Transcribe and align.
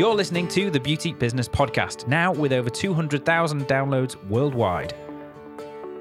You're 0.00 0.14
listening 0.14 0.48
to 0.48 0.70
the 0.70 0.80
Beauty 0.80 1.12
Business 1.12 1.46
Podcast, 1.46 2.08
now 2.08 2.32
with 2.32 2.54
over 2.54 2.70
200,000 2.70 3.68
downloads 3.68 4.16
worldwide. 4.30 4.94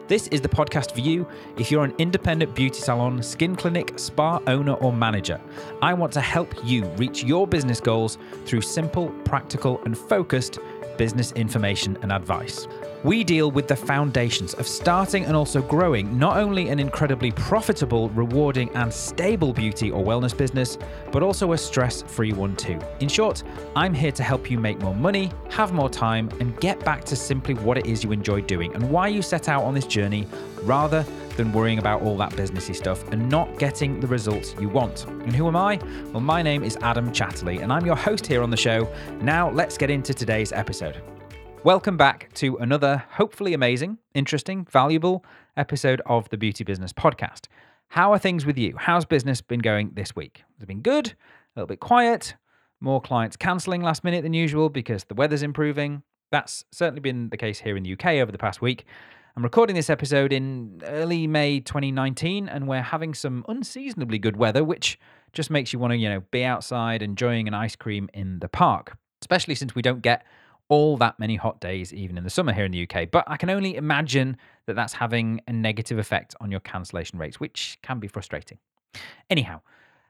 This 0.08 0.28
is 0.28 0.40
the 0.40 0.48
podcast 0.48 0.94
for 0.94 1.02
you 1.02 1.28
if 1.58 1.70
you're 1.70 1.84
an 1.84 1.94
independent 1.98 2.56
beauty 2.56 2.80
salon, 2.80 3.22
skin 3.22 3.58
clinic, 3.58 4.00
spa 4.00 4.40
owner, 4.48 4.76
or 4.76 4.94
manager. 4.94 5.42
I 5.82 5.94
want 5.96 6.14
to 6.14 6.22
help 6.22 6.56
you 6.64 6.86
reach 6.92 7.26
your 7.26 7.46
business 7.46 7.82
goals 7.82 8.18
through 8.46 8.62
simple, 8.62 9.10
practical, 9.26 9.82
and 9.84 9.98
focused 9.98 10.60
business 11.00 11.32
information 11.32 11.98
and 12.02 12.12
advice. 12.12 12.68
We 13.06 13.24
deal 13.24 13.50
with 13.50 13.70
the 13.70 13.76
foundations 13.78 14.54
of 14.56 14.68
starting 14.68 15.24
and 15.24 15.34
also 15.34 15.62
growing 15.62 16.20
not 16.20 16.36
only 16.36 16.68
an 16.68 16.78
incredibly 16.78 17.32
profitable, 17.32 18.10
rewarding, 18.10 18.70
and 18.76 18.94
stable 18.94 19.54
beauty 19.54 19.90
or 19.90 20.04
wellness 20.04 20.38
business, 20.38 20.78
but 21.10 21.24
also 21.24 21.54
a 21.54 21.58
stress 21.58 22.02
free 22.02 22.34
one 22.34 22.58
too. 22.58 22.78
In 23.00 23.08
short, 23.08 23.44
I'm 23.78 23.94
here 23.94 24.12
to 24.12 24.24
help 24.24 24.52
you 24.52 24.60
make 24.60 24.82
more 24.82 24.94
money, 24.94 25.32
have 25.50 25.72
more 25.72 25.90
time, 25.90 26.30
and 26.42 26.60
get 26.60 26.84
back 26.84 27.06
to 27.06 27.16
simply 27.16 27.54
what 27.54 27.78
it 27.78 27.86
is 27.86 28.04
you 28.04 28.12
enjoy 28.12 28.42
doing 28.42 28.76
and 28.76 28.92
why 28.92 29.08
you 29.08 29.22
set 29.22 29.48
out 29.48 29.64
on 29.64 29.74
this 29.74 29.88
journey 29.88 30.28
rather 30.64 31.06
than 31.40 31.54
worrying 31.54 31.80
about 31.80 32.02
all 32.02 32.18
that 32.18 32.34
businessy 32.34 32.76
stuff 32.76 33.08
and 33.14 33.30
not 33.30 33.58
getting 33.58 34.02
the 34.02 34.08
results 34.08 34.54
you 34.60 34.68
want. 34.68 35.06
And 35.06 35.34
who 35.34 35.48
am 35.48 35.56
I? 35.56 35.80
Well, 36.12 36.20
my 36.20 36.42
name 36.42 36.66
is 36.66 36.78
Adam 36.82 37.14
Chatterley, 37.14 37.64
and 37.64 37.72
I'm 37.72 37.86
your 37.86 37.96
host 37.96 38.28
here 38.28 38.44
on 38.44 38.50
the 38.50 38.58
show. 38.58 38.94
Now, 39.22 39.50
let's 39.50 39.78
get 39.78 39.90
into 39.90 40.14
today's 40.14 40.52
episode. 40.52 41.02
Welcome 41.64 41.96
back 41.96 42.30
to 42.34 42.58
another 42.58 43.06
hopefully 43.12 43.54
amazing, 43.54 44.00
interesting, 44.14 44.68
valuable 44.70 45.24
episode 45.56 46.02
of 46.06 46.28
the 46.28 46.38
Beauty 46.38 46.66
Business 46.66 46.92
Podcast. 46.92 47.48
How 47.88 48.12
are 48.12 48.20
things 48.20 48.46
with 48.46 48.58
you? 48.58 48.76
How's 48.78 49.06
business 49.06 49.40
been 49.40 49.62
going 49.62 49.92
this 49.94 50.14
week? 50.14 50.44
Has 50.58 50.64
it 50.64 50.68
been 50.68 50.82
good? 50.82 51.08
A 51.08 51.16
little 51.56 51.68
bit 51.68 51.80
quiet? 51.80 52.36
More 52.82 53.00
clients 53.00 53.38
cancelling 53.38 53.82
last 53.82 54.04
minute 54.04 54.24
than 54.24 54.34
usual 54.34 54.68
because 54.68 55.06
the 55.06 55.16
weather's 55.16 55.42
improving? 55.42 56.04
That's 56.34 56.66
certainly 56.74 57.00
been 57.00 57.30
the 57.30 57.38
case 57.38 57.60
here 57.60 57.78
in 57.78 57.84
the 57.84 57.94
UK 57.94 58.18
over 58.18 58.30
the 58.30 58.38
past 58.38 58.62
week. 58.62 58.86
I'm 59.38 59.44
recording 59.44 59.76
this 59.76 59.90
episode 59.90 60.34
in 60.34 60.82
early 60.86 61.28
May 61.28 61.60
2019, 61.60 62.50
and 62.50 62.68
we're 62.68 62.82
having 62.82 63.14
some 63.14 63.46
unseasonably 63.48 64.18
good 64.18 64.36
weather, 64.36 64.64
which 64.64 65.00
just 65.34 65.52
makes 65.52 65.72
you 65.72 65.78
want 65.78 65.92
to, 65.92 65.98
you 65.98 66.10
know, 66.10 66.22
be 66.32 66.44
outside 66.44 67.04
enjoying 67.04 67.48
an 67.48 67.54
ice 67.54 67.76
cream 67.76 68.10
in 68.14 68.40
the 68.40 68.50
park, 68.50 68.98
especially 69.22 69.56
since 69.56 69.76
we 69.76 69.82
don't 69.82 70.02
get 70.02 70.26
all 70.68 70.98
that 70.98 71.20
many 71.20 71.36
hot 71.36 71.62
days, 71.62 71.94
even 71.94 72.18
in 72.18 72.24
the 72.24 72.30
summer 72.30 72.52
here 72.52 72.66
in 72.66 72.72
the 72.72 72.88
UK. 72.90 73.10
But 73.10 73.24
I 73.28 73.38
can 73.38 73.50
only 73.50 73.76
imagine 73.76 74.36
that 74.66 74.76
that's 74.76 74.94
having 74.94 75.42
a 75.48 75.54
negative 75.54 76.00
effect 76.00 76.36
on 76.42 76.50
your 76.50 76.60
cancellation 76.60 77.20
rates, 77.20 77.40
which 77.40 77.78
can 77.84 78.00
be 78.00 78.08
frustrating. 78.08 78.58
Anyhow, 79.30 79.62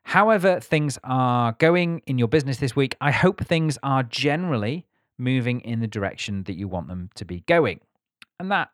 however 0.03 0.59
things 0.61 0.97
are 1.03 1.51
going 1.59 2.01
in 2.07 2.17
your 2.17 2.29
business 2.29 2.57
this 2.57 2.75
week, 2.75 2.95
I 3.01 3.11
hope 3.11 3.45
things 3.45 3.77
are 3.83 4.03
generally 4.03 4.85
moving 5.17 5.59
in 5.59 5.81
the 5.81 5.87
direction 5.87 6.43
that 6.43 6.55
you 6.55 6.69
want 6.69 6.87
them 6.87 7.09
to 7.15 7.25
be 7.25 7.41
going. 7.41 7.81
And 8.39 8.49
that 8.51 8.69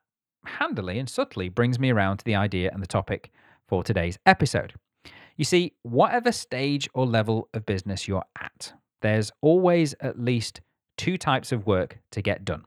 handily 0.45 0.99
and 0.99 1.09
subtly 1.09 1.49
brings 1.49 1.79
me 1.79 1.91
around 1.91 2.17
to 2.17 2.25
the 2.25 2.35
idea 2.35 2.69
and 2.73 2.81
the 2.81 2.87
topic 2.87 3.31
for 3.67 3.83
today's 3.83 4.17
episode. 4.25 4.73
You 5.37 5.45
see, 5.45 5.73
whatever 5.83 6.31
stage 6.31 6.87
or 6.93 7.05
level 7.05 7.49
of 7.53 7.65
business 7.65 8.07
you're 8.07 8.25
at, 8.39 8.73
there's 9.01 9.31
always 9.41 9.93
at 9.99 10.19
least 10.19 10.61
two 10.97 11.17
types 11.17 11.51
of 11.51 11.67
work 11.67 11.99
to 12.11 12.21
get 12.21 12.45
done 12.45 12.63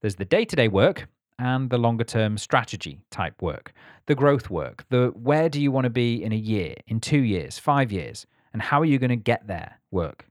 there's 0.00 0.16
the 0.16 0.24
day 0.24 0.44
to 0.44 0.56
day 0.56 0.68
work 0.68 1.08
and 1.38 1.70
the 1.70 1.78
longer 1.78 2.04
term 2.04 2.36
strategy 2.36 3.00
type 3.10 3.40
work, 3.40 3.72
the 4.06 4.14
growth 4.14 4.50
work, 4.50 4.84
the 4.90 5.08
where 5.14 5.48
do 5.48 5.60
you 5.60 5.70
want 5.70 5.84
to 5.84 5.90
be 5.90 6.22
in 6.22 6.32
a 6.32 6.36
year, 6.36 6.74
in 6.86 7.00
two 7.00 7.20
years, 7.20 7.58
five 7.58 7.90
years, 7.90 8.26
and 8.52 8.60
how 8.60 8.80
are 8.80 8.86
you 8.86 8.98
going 8.98 9.10
to 9.10 9.16
get 9.16 9.46
there 9.46 9.78
work. 9.90 10.26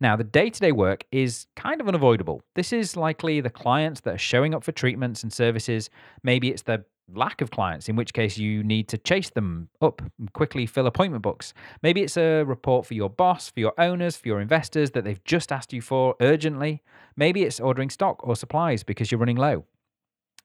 Now, 0.00 0.14
the 0.16 0.24
day 0.24 0.50
to 0.50 0.60
day 0.60 0.72
work 0.72 1.04
is 1.10 1.46
kind 1.56 1.80
of 1.80 1.88
unavoidable. 1.88 2.42
This 2.54 2.72
is 2.72 2.96
likely 2.96 3.40
the 3.40 3.50
clients 3.50 4.00
that 4.02 4.14
are 4.14 4.18
showing 4.18 4.54
up 4.54 4.62
for 4.62 4.72
treatments 4.72 5.22
and 5.22 5.32
services. 5.32 5.88
Maybe 6.22 6.50
it's 6.50 6.62
the 6.62 6.84
lack 7.14 7.40
of 7.40 7.50
clients, 7.50 7.88
in 7.88 7.96
which 7.96 8.12
case 8.12 8.36
you 8.36 8.62
need 8.62 8.88
to 8.88 8.98
chase 8.98 9.30
them 9.30 9.68
up 9.80 10.02
and 10.18 10.32
quickly 10.32 10.66
fill 10.66 10.86
appointment 10.86 11.22
books. 11.22 11.54
Maybe 11.82 12.02
it's 12.02 12.16
a 12.16 12.42
report 12.42 12.84
for 12.84 12.94
your 12.94 13.08
boss, 13.08 13.50
for 13.50 13.60
your 13.60 13.72
owners, 13.78 14.16
for 14.16 14.28
your 14.28 14.40
investors 14.40 14.90
that 14.90 15.04
they've 15.04 15.22
just 15.24 15.52
asked 15.52 15.72
you 15.72 15.80
for 15.80 16.16
urgently. 16.20 16.82
Maybe 17.16 17.44
it's 17.44 17.60
ordering 17.60 17.90
stock 17.90 18.26
or 18.26 18.36
supplies 18.36 18.82
because 18.82 19.10
you're 19.10 19.20
running 19.20 19.36
low. 19.36 19.64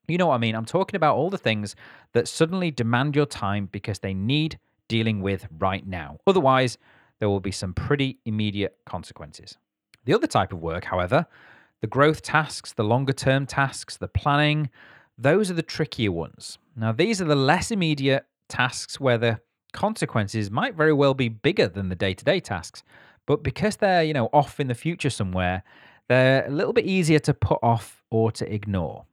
You 0.07 0.17
know 0.17 0.27
what 0.27 0.35
I 0.35 0.39
mean? 0.39 0.55
I'm 0.55 0.65
talking 0.65 0.95
about 0.95 1.15
all 1.15 1.29
the 1.29 1.37
things 1.37 1.75
that 2.13 2.27
suddenly 2.27 2.71
demand 2.71 3.15
your 3.15 3.25
time 3.25 3.67
because 3.71 3.99
they 3.99 4.13
need 4.13 4.59
dealing 4.87 5.21
with 5.21 5.47
right 5.57 5.85
now. 5.85 6.19
Otherwise, 6.27 6.77
there 7.21 7.29
will 7.29 7.39
be 7.39 7.51
some 7.51 7.71
pretty 7.71 8.17
immediate 8.25 8.75
consequences. 8.83 9.55
The 10.05 10.13
other 10.15 10.25
type 10.25 10.51
of 10.51 10.59
work, 10.59 10.85
however, 10.85 11.27
the 11.79 11.87
growth 11.87 12.23
tasks, 12.23 12.73
the 12.73 12.83
longer 12.83 13.13
term 13.13 13.45
tasks, 13.45 13.95
the 13.95 14.07
planning, 14.07 14.71
those 15.19 15.51
are 15.51 15.53
the 15.53 15.61
trickier 15.61 16.11
ones. 16.11 16.57
Now, 16.75 16.91
these 16.91 17.21
are 17.21 17.25
the 17.25 17.35
less 17.35 17.69
immediate 17.69 18.25
tasks 18.49 18.99
where 18.99 19.19
the 19.19 19.39
consequences 19.71 20.49
might 20.49 20.73
very 20.73 20.93
well 20.93 21.13
be 21.13 21.29
bigger 21.29 21.67
than 21.67 21.89
the 21.89 21.95
day 21.95 22.15
to 22.15 22.25
day 22.25 22.39
tasks. 22.39 22.81
But 23.27 23.43
because 23.43 23.75
they're, 23.75 24.01
you 24.01 24.13
know, 24.13 24.27
off 24.33 24.59
in 24.59 24.67
the 24.67 24.73
future 24.73 25.11
somewhere, 25.11 25.61
they're 26.09 26.47
a 26.47 26.49
little 26.49 26.73
bit 26.73 26.85
easier 26.85 27.19
to 27.19 27.35
put 27.35 27.59
off 27.61 28.03
or 28.09 28.31
to 28.31 28.51
ignore. 28.51 29.05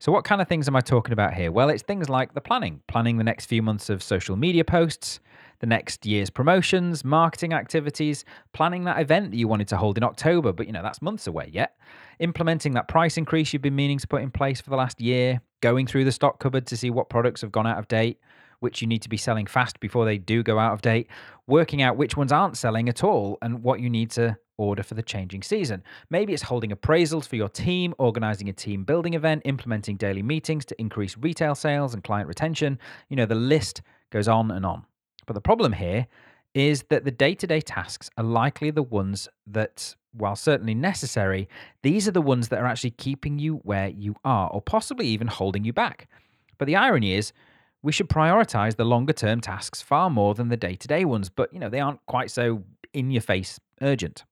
So, 0.00 0.10
what 0.10 0.24
kind 0.24 0.42
of 0.42 0.48
things 0.48 0.66
am 0.66 0.74
I 0.74 0.80
talking 0.80 1.12
about 1.12 1.34
here? 1.34 1.52
Well, 1.52 1.68
it's 1.68 1.84
things 1.84 2.08
like 2.08 2.34
the 2.34 2.40
planning, 2.40 2.82
planning 2.88 3.18
the 3.18 3.24
next 3.24 3.46
few 3.46 3.62
months 3.62 3.88
of 3.88 4.02
social 4.02 4.34
media 4.34 4.64
posts, 4.64 5.20
the 5.60 5.66
next 5.66 6.06
year's 6.06 6.30
promotions, 6.30 7.04
marketing 7.04 7.52
activities, 7.52 8.24
planning 8.52 8.84
that 8.84 9.00
event 9.00 9.30
that 9.30 9.36
you 9.36 9.48
wanted 9.48 9.68
to 9.68 9.76
hold 9.76 9.96
in 9.96 10.04
October, 10.04 10.52
but 10.52 10.66
you 10.66 10.72
know, 10.72 10.82
that's 10.82 11.02
months 11.02 11.26
away 11.26 11.48
yet. 11.52 11.76
Implementing 12.18 12.72
that 12.74 12.88
price 12.88 13.16
increase 13.16 13.52
you've 13.52 13.62
been 13.62 13.76
meaning 13.76 13.98
to 13.98 14.06
put 14.06 14.22
in 14.22 14.30
place 14.30 14.60
for 14.60 14.70
the 14.70 14.76
last 14.76 15.00
year, 15.00 15.40
going 15.60 15.86
through 15.86 16.04
the 16.04 16.12
stock 16.12 16.38
cupboard 16.38 16.66
to 16.66 16.76
see 16.76 16.90
what 16.90 17.08
products 17.08 17.40
have 17.40 17.52
gone 17.52 17.66
out 17.66 17.78
of 17.78 17.88
date, 17.88 18.20
which 18.60 18.80
you 18.80 18.88
need 18.88 19.02
to 19.02 19.08
be 19.08 19.16
selling 19.16 19.46
fast 19.46 19.80
before 19.80 20.04
they 20.04 20.18
do 20.18 20.42
go 20.42 20.58
out 20.58 20.72
of 20.72 20.82
date, 20.82 21.08
working 21.46 21.82
out 21.82 21.96
which 21.96 22.16
ones 22.16 22.32
aren't 22.32 22.56
selling 22.56 22.88
at 22.88 23.04
all 23.04 23.38
and 23.42 23.62
what 23.62 23.80
you 23.80 23.90
need 23.90 24.10
to 24.10 24.36
order 24.58 24.82
for 24.82 24.94
the 24.94 25.02
changing 25.02 25.42
season. 25.42 25.82
Maybe 26.10 26.32
it's 26.32 26.42
holding 26.42 26.70
appraisals 26.70 27.28
for 27.28 27.36
your 27.36 27.48
team, 27.48 27.94
organizing 27.98 28.48
a 28.48 28.52
team 28.52 28.84
building 28.84 29.14
event, 29.14 29.42
implementing 29.44 29.96
daily 29.96 30.22
meetings 30.22 30.64
to 30.66 30.80
increase 30.80 31.16
retail 31.18 31.54
sales 31.54 31.94
and 31.94 32.02
client 32.02 32.28
retention. 32.28 32.78
You 33.08 33.16
know, 33.16 33.26
the 33.26 33.34
list 33.34 33.82
goes 34.10 34.28
on 34.28 34.50
and 34.50 34.64
on. 34.64 34.84
But 35.26 35.34
the 35.34 35.40
problem 35.40 35.72
here 35.72 36.06
is 36.54 36.84
that 36.84 37.04
the 37.04 37.10
day 37.10 37.34
to 37.34 37.46
day 37.46 37.60
tasks 37.60 38.08
are 38.16 38.24
likely 38.24 38.70
the 38.70 38.82
ones 38.82 39.28
that, 39.46 39.94
while 40.12 40.36
certainly 40.36 40.74
necessary, 40.74 41.48
these 41.82 42.08
are 42.08 42.12
the 42.12 42.22
ones 42.22 42.48
that 42.48 42.60
are 42.60 42.66
actually 42.66 42.92
keeping 42.92 43.38
you 43.38 43.56
where 43.56 43.88
you 43.88 44.16
are, 44.24 44.48
or 44.50 44.62
possibly 44.62 45.06
even 45.08 45.26
holding 45.26 45.64
you 45.64 45.72
back. 45.72 46.08
But 46.58 46.66
the 46.66 46.76
irony 46.76 47.12
is, 47.12 47.32
we 47.82 47.92
should 47.92 48.08
prioritize 48.08 48.76
the 48.76 48.84
longer 48.84 49.12
term 49.12 49.40
tasks 49.40 49.82
far 49.82 50.08
more 50.08 50.34
than 50.34 50.48
the 50.48 50.56
day 50.56 50.74
to 50.76 50.88
day 50.88 51.04
ones, 51.04 51.28
but 51.28 51.52
you 51.52 51.60
know, 51.60 51.68
they 51.68 51.80
aren't 51.80 52.04
quite 52.06 52.30
so 52.30 52.64
in 52.94 53.10
your 53.10 53.22
face 53.22 53.60
urgent. 53.82 54.24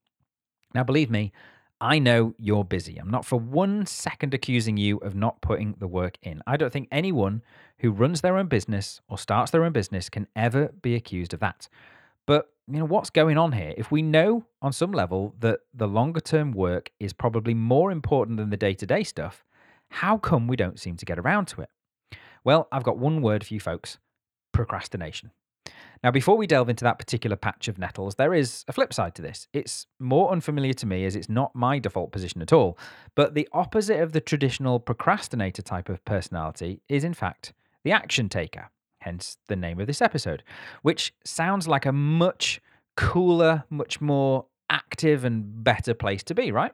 Now, 0.74 0.82
believe 0.82 1.10
me, 1.10 1.32
I 1.80 1.98
know 1.98 2.34
you're 2.38 2.64
busy. 2.64 2.96
I'm 2.96 3.10
not 3.10 3.26
for 3.26 3.38
one 3.38 3.84
second 3.84 4.32
accusing 4.32 4.76
you 4.76 4.98
of 4.98 5.14
not 5.14 5.42
putting 5.42 5.74
the 5.78 5.88
work 5.88 6.16
in. 6.22 6.42
I 6.46 6.56
don't 6.56 6.72
think 6.72 6.88
anyone 6.90 7.42
who 7.78 7.90
runs 7.90 8.20
their 8.20 8.38
own 8.38 8.46
business 8.46 9.00
or 9.08 9.18
starts 9.18 9.50
their 9.50 9.64
own 9.64 9.72
business 9.72 10.08
can 10.08 10.26
ever 10.34 10.68
be 10.80 10.94
accused 10.94 11.34
of 11.34 11.40
that. 11.40 11.68
But 12.26 12.50
you 12.66 12.78
know 12.78 12.86
what's 12.86 13.10
going 13.10 13.36
on 13.36 13.52
here? 13.52 13.74
If 13.76 13.90
we 13.90 14.00
know 14.00 14.44
on 14.62 14.72
some 14.72 14.92
level 14.92 15.34
that 15.40 15.60
the 15.74 15.88
longer 15.88 16.20
term 16.20 16.52
work 16.52 16.90
is 16.98 17.12
probably 17.12 17.52
more 17.54 17.90
important 17.90 18.38
than 18.38 18.50
the 18.50 18.56
day-to-day 18.56 19.04
stuff, 19.04 19.44
how 19.90 20.16
come 20.16 20.46
we 20.46 20.56
don't 20.56 20.80
seem 20.80 20.96
to 20.96 21.04
get 21.04 21.18
around 21.18 21.48
to 21.48 21.60
it? 21.60 21.68
Well, 22.44 22.68
I've 22.72 22.84
got 22.84 22.98
one 22.98 23.20
word 23.20 23.44
for 23.44 23.52
you 23.52 23.60
folks. 23.60 23.98
Procrastination. 24.52 25.32
Now, 26.04 26.10
before 26.10 26.36
we 26.36 26.46
delve 26.46 26.68
into 26.68 26.84
that 26.84 26.98
particular 26.98 27.34
patch 27.34 27.66
of 27.66 27.78
nettles, 27.78 28.16
there 28.16 28.34
is 28.34 28.62
a 28.68 28.74
flip 28.74 28.92
side 28.92 29.14
to 29.14 29.22
this. 29.22 29.48
It's 29.54 29.86
more 29.98 30.30
unfamiliar 30.30 30.74
to 30.74 30.86
me 30.86 31.06
as 31.06 31.16
it's 31.16 31.30
not 31.30 31.56
my 31.56 31.78
default 31.78 32.12
position 32.12 32.42
at 32.42 32.52
all. 32.52 32.78
But 33.14 33.32
the 33.32 33.48
opposite 33.52 34.00
of 34.00 34.12
the 34.12 34.20
traditional 34.20 34.78
procrastinator 34.78 35.62
type 35.62 35.88
of 35.88 36.04
personality 36.04 36.82
is, 36.90 37.04
in 37.04 37.14
fact, 37.14 37.54
the 37.84 37.92
action 37.92 38.28
taker, 38.28 38.68
hence 39.00 39.38
the 39.48 39.56
name 39.56 39.80
of 39.80 39.86
this 39.86 40.02
episode, 40.02 40.42
which 40.82 41.14
sounds 41.24 41.66
like 41.66 41.86
a 41.86 41.92
much 41.92 42.60
cooler, 42.98 43.64
much 43.70 44.02
more 44.02 44.44
active 44.68 45.24
and 45.24 45.64
better 45.64 45.94
place 45.94 46.22
to 46.24 46.34
be, 46.34 46.52
right? 46.52 46.72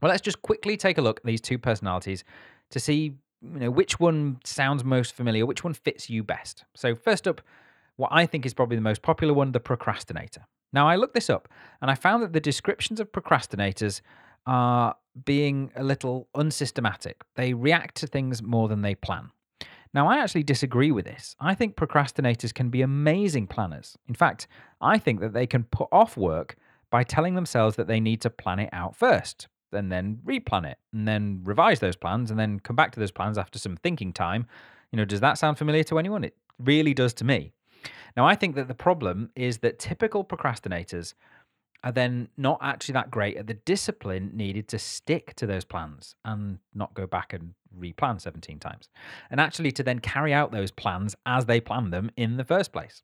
Well, 0.00 0.10
let's 0.10 0.22
just 0.22 0.40
quickly 0.40 0.76
take 0.76 0.98
a 0.98 1.02
look 1.02 1.18
at 1.18 1.26
these 1.26 1.40
two 1.40 1.58
personalities 1.58 2.22
to 2.70 2.78
see 2.78 3.16
you 3.42 3.58
know 3.58 3.70
which 3.70 3.98
one 3.98 4.38
sounds 4.44 4.84
most 4.84 5.14
familiar, 5.16 5.46
which 5.46 5.64
one 5.64 5.74
fits 5.74 6.08
you 6.08 6.22
best. 6.22 6.64
So 6.76 6.94
first 6.94 7.26
up, 7.26 7.40
what 8.00 8.10
I 8.12 8.26
think 8.26 8.46
is 8.46 8.54
probably 8.54 8.76
the 8.76 8.82
most 8.82 9.02
popular 9.02 9.34
one, 9.34 9.52
the 9.52 9.60
procrastinator. 9.60 10.46
Now, 10.72 10.88
I 10.88 10.96
looked 10.96 11.14
this 11.14 11.30
up 11.30 11.48
and 11.80 11.90
I 11.90 11.94
found 11.94 12.22
that 12.22 12.32
the 12.32 12.40
descriptions 12.40 12.98
of 12.98 13.12
procrastinators 13.12 14.00
are 14.46 14.96
being 15.24 15.70
a 15.76 15.84
little 15.84 16.28
unsystematic. 16.34 17.22
They 17.36 17.52
react 17.52 17.96
to 17.96 18.06
things 18.06 18.42
more 18.42 18.68
than 18.68 18.82
they 18.82 18.94
plan. 18.94 19.30
Now, 19.92 20.08
I 20.08 20.18
actually 20.18 20.44
disagree 20.44 20.92
with 20.92 21.04
this. 21.04 21.34
I 21.40 21.54
think 21.54 21.76
procrastinators 21.76 22.54
can 22.54 22.70
be 22.70 22.80
amazing 22.80 23.48
planners. 23.48 23.98
In 24.08 24.14
fact, 24.14 24.46
I 24.80 24.98
think 24.98 25.20
that 25.20 25.32
they 25.32 25.46
can 25.46 25.64
put 25.64 25.88
off 25.90 26.16
work 26.16 26.56
by 26.90 27.02
telling 27.02 27.34
themselves 27.34 27.76
that 27.76 27.88
they 27.88 28.00
need 28.00 28.20
to 28.22 28.30
plan 28.30 28.60
it 28.60 28.70
out 28.72 28.96
first, 28.96 29.48
and 29.72 29.90
then 29.90 30.20
replan 30.24 30.64
it, 30.64 30.78
and 30.92 31.06
then 31.06 31.40
revise 31.44 31.80
those 31.80 31.96
plans, 31.96 32.30
and 32.30 32.38
then 32.38 32.60
come 32.60 32.76
back 32.76 32.92
to 32.92 33.00
those 33.00 33.12
plans 33.12 33.36
after 33.36 33.58
some 33.58 33.76
thinking 33.76 34.12
time. 34.12 34.46
You 34.90 34.96
know, 34.96 35.04
does 35.04 35.20
that 35.20 35.38
sound 35.38 35.58
familiar 35.58 35.84
to 35.84 35.98
anyone? 35.98 36.24
It 36.24 36.36
really 36.58 36.94
does 36.94 37.14
to 37.14 37.24
me. 37.24 37.52
Now, 38.16 38.26
I 38.26 38.34
think 38.34 38.54
that 38.56 38.68
the 38.68 38.74
problem 38.74 39.30
is 39.36 39.58
that 39.58 39.78
typical 39.78 40.24
procrastinators 40.24 41.14
are 41.82 41.92
then 41.92 42.28
not 42.36 42.58
actually 42.60 42.92
that 42.92 43.10
great 43.10 43.36
at 43.36 43.46
the 43.46 43.54
discipline 43.54 44.30
needed 44.34 44.68
to 44.68 44.78
stick 44.78 45.34
to 45.36 45.46
those 45.46 45.64
plans 45.64 46.14
and 46.24 46.58
not 46.74 46.92
go 46.94 47.06
back 47.06 47.32
and 47.32 47.54
replan 47.78 48.20
17 48.20 48.58
times. 48.58 48.88
And 49.30 49.40
actually 49.40 49.72
to 49.72 49.82
then 49.82 49.98
carry 50.00 50.34
out 50.34 50.52
those 50.52 50.70
plans 50.70 51.16
as 51.24 51.46
they 51.46 51.60
planned 51.60 51.92
them 51.92 52.10
in 52.16 52.36
the 52.36 52.44
first 52.44 52.72
place. 52.72 53.02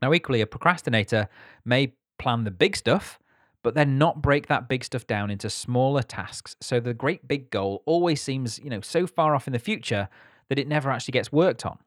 Now, 0.00 0.12
equally, 0.12 0.40
a 0.40 0.46
procrastinator 0.46 1.28
may 1.64 1.94
plan 2.18 2.44
the 2.44 2.50
big 2.50 2.76
stuff, 2.76 3.18
but 3.62 3.74
then 3.74 3.98
not 3.98 4.22
break 4.22 4.46
that 4.46 4.68
big 4.68 4.84
stuff 4.84 5.06
down 5.06 5.30
into 5.30 5.50
smaller 5.50 6.02
tasks. 6.02 6.56
So 6.60 6.80
the 6.80 6.94
great 6.94 7.26
big 7.26 7.50
goal 7.50 7.82
always 7.86 8.22
seems, 8.22 8.58
you 8.58 8.70
know, 8.70 8.80
so 8.80 9.06
far 9.06 9.34
off 9.34 9.46
in 9.46 9.52
the 9.52 9.58
future 9.58 10.08
that 10.48 10.58
it 10.58 10.68
never 10.68 10.90
actually 10.90 11.12
gets 11.12 11.32
worked 11.32 11.66
on. 11.66 11.78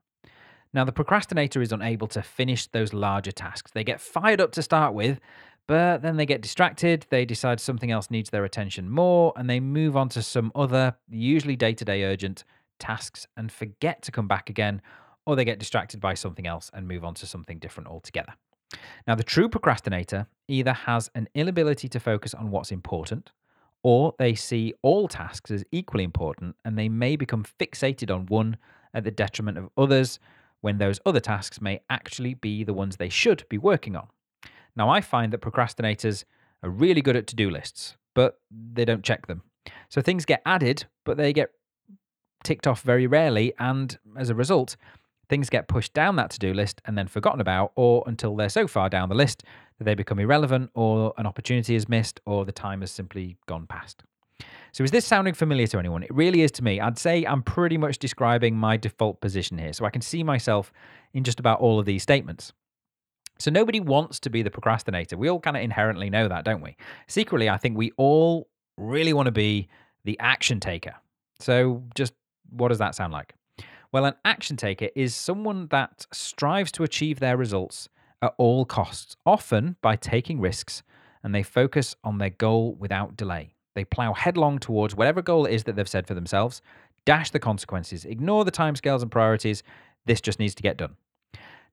Now, 0.73 0.83
the 0.83 0.91
procrastinator 0.91 1.61
is 1.61 1.71
unable 1.71 2.07
to 2.07 2.23
finish 2.23 2.67
those 2.67 2.93
larger 2.93 3.31
tasks. 3.31 3.71
They 3.71 3.83
get 3.83 4.01
fired 4.01 4.41
up 4.41 4.51
to 4.53 4.63
start 4.63 4.93
with, 4.93 5.19
but 5.67 6.01
then 6.01 6.17
they 6.17 6.25
get 6.25 6.41
distracted, 6.41 7.05
they 7.09 7.25
decide 7.25 7.59
something 7.59 7.91
else 7.91 8.09
needs 8.09 8.31
their 8.31 8.43
attention 8.43 8.89
more, 8.89 9.33
and 9.35 9.49
they 9.49 9.59
move 9.59 9.95
on 9.95 10.09
to 10.09 10.21
some 10.21 10.51
other, 10.55 10.95
usually 11.09 11.55
day 11.55 11.73
to 11.73 11.85
day 11.85 12.03
urgent 12.03 12.43
tasks 12.79 13.27
and 13.37 13.51
forget 13.51 14.01
to 14.01 14.11
come 14.11 14.27
back 14.27 14.49
again, 14.49 14.81
or 15.25 15.35
they 15.35 15.45
get 15.45 15.59
distracted 15.59 16.01
by 16.01 16.15
something 16.15 16.47
else 16.47 16.69
and 16.73 16.87
move 16.87 17.05
on 17.05 17.13
to 17.13 17.25
something 17.25 17.59
different 17.59 17.87
altogether. 17.87 18.33
Now, 19.07 19.15
the 19.15 19.23
true 19.23 19.47
procrastinator 19.47 20.25
either 20.47 20.73
has 20.73 21.09
an 21.13 21.29
inability 21.35 21.87
to 21.89 21.99
focus 21.99 22.33
on 22.33 22.49
what's 22.49 22.71
important, 22.71 23.31
or 23.83 24.15
they 24.17 24.33
see 24.33 24.73
all 24.81 25.07
tasks 25.07 25.51
as 25.51 25.63
equally 25.71 26.03
important 26.03 26.55
and 26.65 26.77
they 26.77 26.89
may 26.89 27.15
become 27.15 27.45
fixated 27.59 28.13
on 28.13 28.25
one 28.25 28.57
at 28.93 29.03
the 29.03 29.11
detriment 29.11 29.57
of 29.57 29.69
others 29.77 30.19
when 30.63 30.77
those 30.77 30.97
other 31.05 31.19
tasks 31.19 31.59
may 31.59 31.81
actually 31.89 32.33
be 32.33 32.63
the 32.63 32.73
ones 32.73 32.95
they 32.95 33.09
should 33.09 33.43
be 33.49 33.57
working 33.57 33.97
on. 33.97 34.07
Now, 34.77 34.89
I 34.89 35.01
find 35.01 35.33
that 35.33 35.41
procrastinators 35.41 36.23
are 36.63 36.69
really 36.69 37.01
good 37.01 37.17
at 37.17 37.27
to 37.27 37.35
do 37.35 37.49
lists, 37.49 37.97
but 38.15 38.39
they 38.49 38.85
don't 38.85 39.03
check 39.03 39.27
them. 39.27 39.43
So 39.89 40.01
things 40.01 40.23
get 40.23 40.41
added, 40.45 40.85
but 41.03 41.17
they 41.17 41.33
get 41.33 41.51
ticked 42.45 42.65
off 42.65 42.81
very 42.81 43.05
rarely. 43.07 43.53
And 43.59 43.99
as 44.17 44.29
a 44.29 44.35
result, 44.35 44.77
things 45.27 45.49
get 45.49 45.67
pushed 45.67 45.93
down 45.93 46.15
that 46.15 46.29
to 46.31 46.39
do 46.39 46.53
list 46.53 46.81
and 46.85 46.97
then 46.97 47.07
forgotten 47.07 47.41
about, 47.41 47.73
or 47.75 48.01
until 48.07 48.33
they're 48.37 48.47
so 48.47 48.65
far 48.65 48.87
down 48.89 49.09
the 49.09 49.15
list 49.15 49.43
that 49.79 49.83
they 49.83 49.95
become 49.95 50.19
irrelevant, 50.19 50.71
or 50.75 51.13
an 51.17 51.25
opportunity 51.25 51.75
is 51.75 51.89
missed, 51.89 52.21
or 52.25 52.45
the 52.45 52.53
time 52.53 52.79
has 52.79 52.91
simply 52.91 53.35
gone 53.47 53.67
past. 53.67 54.03
So, 54.71 54.83
is 54.83 54.91
this 54.91 55.05
sounding 55.05 55.33
familiar 55.33 55.67
to 55.67 55.79
anyone? 55.79 56.03
It 56.03 56.13
really 56.13 56.41
is 56.41 56.51
to 56.53 56.63
me. 56.63 56.79
I'd 56.79 56.97
say 56.97 57.23
I'm 57.25 57.43
pretty 57.43 57.77
much 57.77 57.99
describing 57.99 58.55
my 58.55 58.77
default 58.77 59.21
position 59.21 59.57
here. 59.57 59.73
So, 59.73 59.85
I 59.85 59.89
can 59.89 60.01
see 60.01 60.23
myself 60.23 60.71
in 61.13 61.23
just 61.23 61.39
about 61.39 61.59
all 61.59 61.79
of 61.79 61.85
these 61.85 62.03
statements. 62.03 62.53
So 63.39 63.51
nobody 63.51 63.79
wants 63.79 64.19
to 64.21 64.29
be 64.29 64.41
the 64.41 64.51
procrastinator. 64.51 65.17
We 65.17 65.29
all 65.29 65.39
kind 65.39 65.57
of 65.57 65.63
inherently 65.63 66.09
know 66.09 66.27
that, 66.27 66.45
don't 66.45 66.61
we? 66.61 66.77
Secretly, 67.07 67.49
I 67.49 67.57
think 67.57 67.77
we 67.77 67.91
all 67.97 68.47
really 68.77 69.13
want 69.13 69.25
to 69.25 69.31
be 69.31 69.67
the 70.05 70.17
action 70.19 70.59
taker. 70.59 70.95
So 71.39 71.83
just 71.95 72.13
what 72.51 72.69
does 72.69 72.77
that 72.77 72.95
sound 72.95 73.11
like? 73.11 73.33
Well, 73.91 74.05
an 74.05 74.15
action 74.25 74.57
taker 74.57 74.89
is 74.95 75.15
someone 75.15 75.67
that 75.71 76.07
strives 76.11 76.71
to 76.73 76.83
achieve 76.83 77.19
their 77.19 77.37
results 77.37 77.89
at 78.21 78.33
all 78.37 78.65
costs, 78.65 79.15
often 79.25 79.75
by 79.81 79.95
taking 79.97 80.39
risks, 80.39 80.81
and 81.21 81.33
they 81.35 81.43
focus 81.43 81.95
on 82.03 82.17
their 82.17 82.29
goal 82.29 82.75
without 82.75 83.17
delay. 83.17 83.52
They 83.75 83.85
plow 83.85 84.13
headlong 84.13 84.59
towards 84.59 84.95
whatever 84.95 85.21
goal 85.21 85.45
it 85.45 85.53
is 85.53 85.63
that 85.63 85.75
they've 85.75 85.87
set 85.87 86.07
for 86.07 86.13
themselves, 86.13 86.61
dash 87.05 87.31
the 87.31 87.39
consequences, 87.39 88.05
ignore 88.05 88.45
the 88.45 88.51
timescales 88.51 89.01
and 89.01 89.11
priorities. 89.11 89.63
This 90.05 90.21
just 90.21 90.39
needs 90.39 90.55
to 90.55 90.63
get 90.63 90.77
done. 90.77 90.95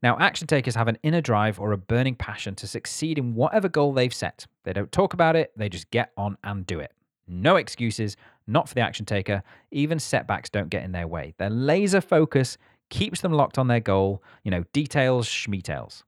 Now, 0.03 0.17
action 0.19 0.47
takers 0.47 0.75
have 0.77 0.89
an 0.89 0.99
inner 1.03 1.21
drive 1.21 1.61
or 1.61 1.73
a 1.73 1.79
burning 1.79 2.15
passion 2.15 2.55
to 2.57 2.67
succeed 2.67 3.19
in 3.19 3.35
whatever 3.35 3.69
goal 3.69 3.93
they've 3.93 4.15
set. 4.15 4.47
They 4.65 4.73
don't 4.73 4.91
talk 4.91 5.13
about 5.13 5.37
it, 5.37 5.53
they 5.57 5.69
just 5.69 5.91
get 5.91 6.13
on 6.17 6.39
and 6.43 6.67
do 6.67 6.81
it. 6.81 6.93
No 7.29 7.57
excuses, 7.57 8.17
not 8.47 8.69
for 8.69 8.75
the 8.75 8.81
action 8.81 9.05
taker. 9.05 9.43
Even 9.71 9.99
setbacks 9.99 10.51
don't 10.51 10.71
get 10.71 10.85
in 10.85 10.93
their 10.93 11.07
way. 11.07 11.35
Their 11.39 11.51
laser 11.51 12.01
focus 12.01 12.57
keeps 12.89 13.21
them 13.21 13.33
locked 13.33 13.59
on 13.59 13.69
their 13.69 13.81
goal, 13.81 14.23
you 14.43 14.51
know, 14.51 14.65
details, 14.73 15.29
schmetails. 15.29 16.03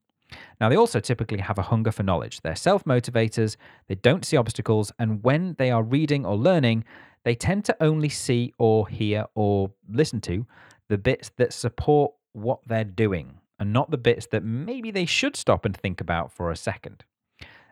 Now, 0.60 0.68
they 0.68 0.76
also 0.76 1.00
typically 1.00 1.38
have 1.38 1.58
a 1.58 1.62
hunger 1.62 1.92
for 1.92 2.02
knowledge. 2.02 2.40
They're 2.40 2.56
self 2.56 2.84
motivators, 2.84 3.56
they 3.88 3.96
don't 3.96 4.24
see 4.24 4.36
obstacles, 4.36 4.92
and 4.98 5.22
when 5.22 5.54
they 5.58 5.70
are 5.70 5.82
reading 5.82 6.24
or 6.26 6.36
learning, 6.36 6.84
they 7.24 7.34
tend 7.34 7.64
to 7.66 7.76
only 7.82 8.08
see 8.08 8.52
or 8.58 8.88
hear 8.88 9.26
or 9.34 9.70
listen 9.88 10.20
to 10.22 10.46
the 10.88 10.98
bits 10.98 11.30
that 11.36 11.52
support 11.52 12.12
what 12.32 12.60
they're 12.66 12.84
doing 12.84 13.38
and 13.58 13.72
not 13.72 13.90
the 13.90 13.98
bits 13.98 14.26
that 14.26 14.42
maybe 14.42 14.90
they 14.90 15.06
should 15.06 15.36
stop 15.36 15.64
and 15.64 15.76
think 15.76 16.00
about 16.00 16.32
for 16.32 16.50
a 16.50 16.56
second. 16.56 17.04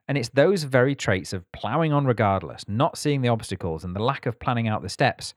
And 0.06 0.16
it's 0.16 0.28
those 0.30 0.64
very 0.64 0.94
traits 0.94 1.32
of 1.32 1.50
ploughing 1.52 1.92
on 1.92 2.04
regardless, 2.04 2.64
not 2.68 2.98
seeing 2.98 3.22
the 3.22 3.28
obstacles, 3.28 3.84
and 3.84 3.94
the 3.94 4.02
lack 4.02 4.26
of 4.26 4.38
planning 4.38 4.68
out 4.68 4.82
the 4.82 4.88
steps 4.88 5.34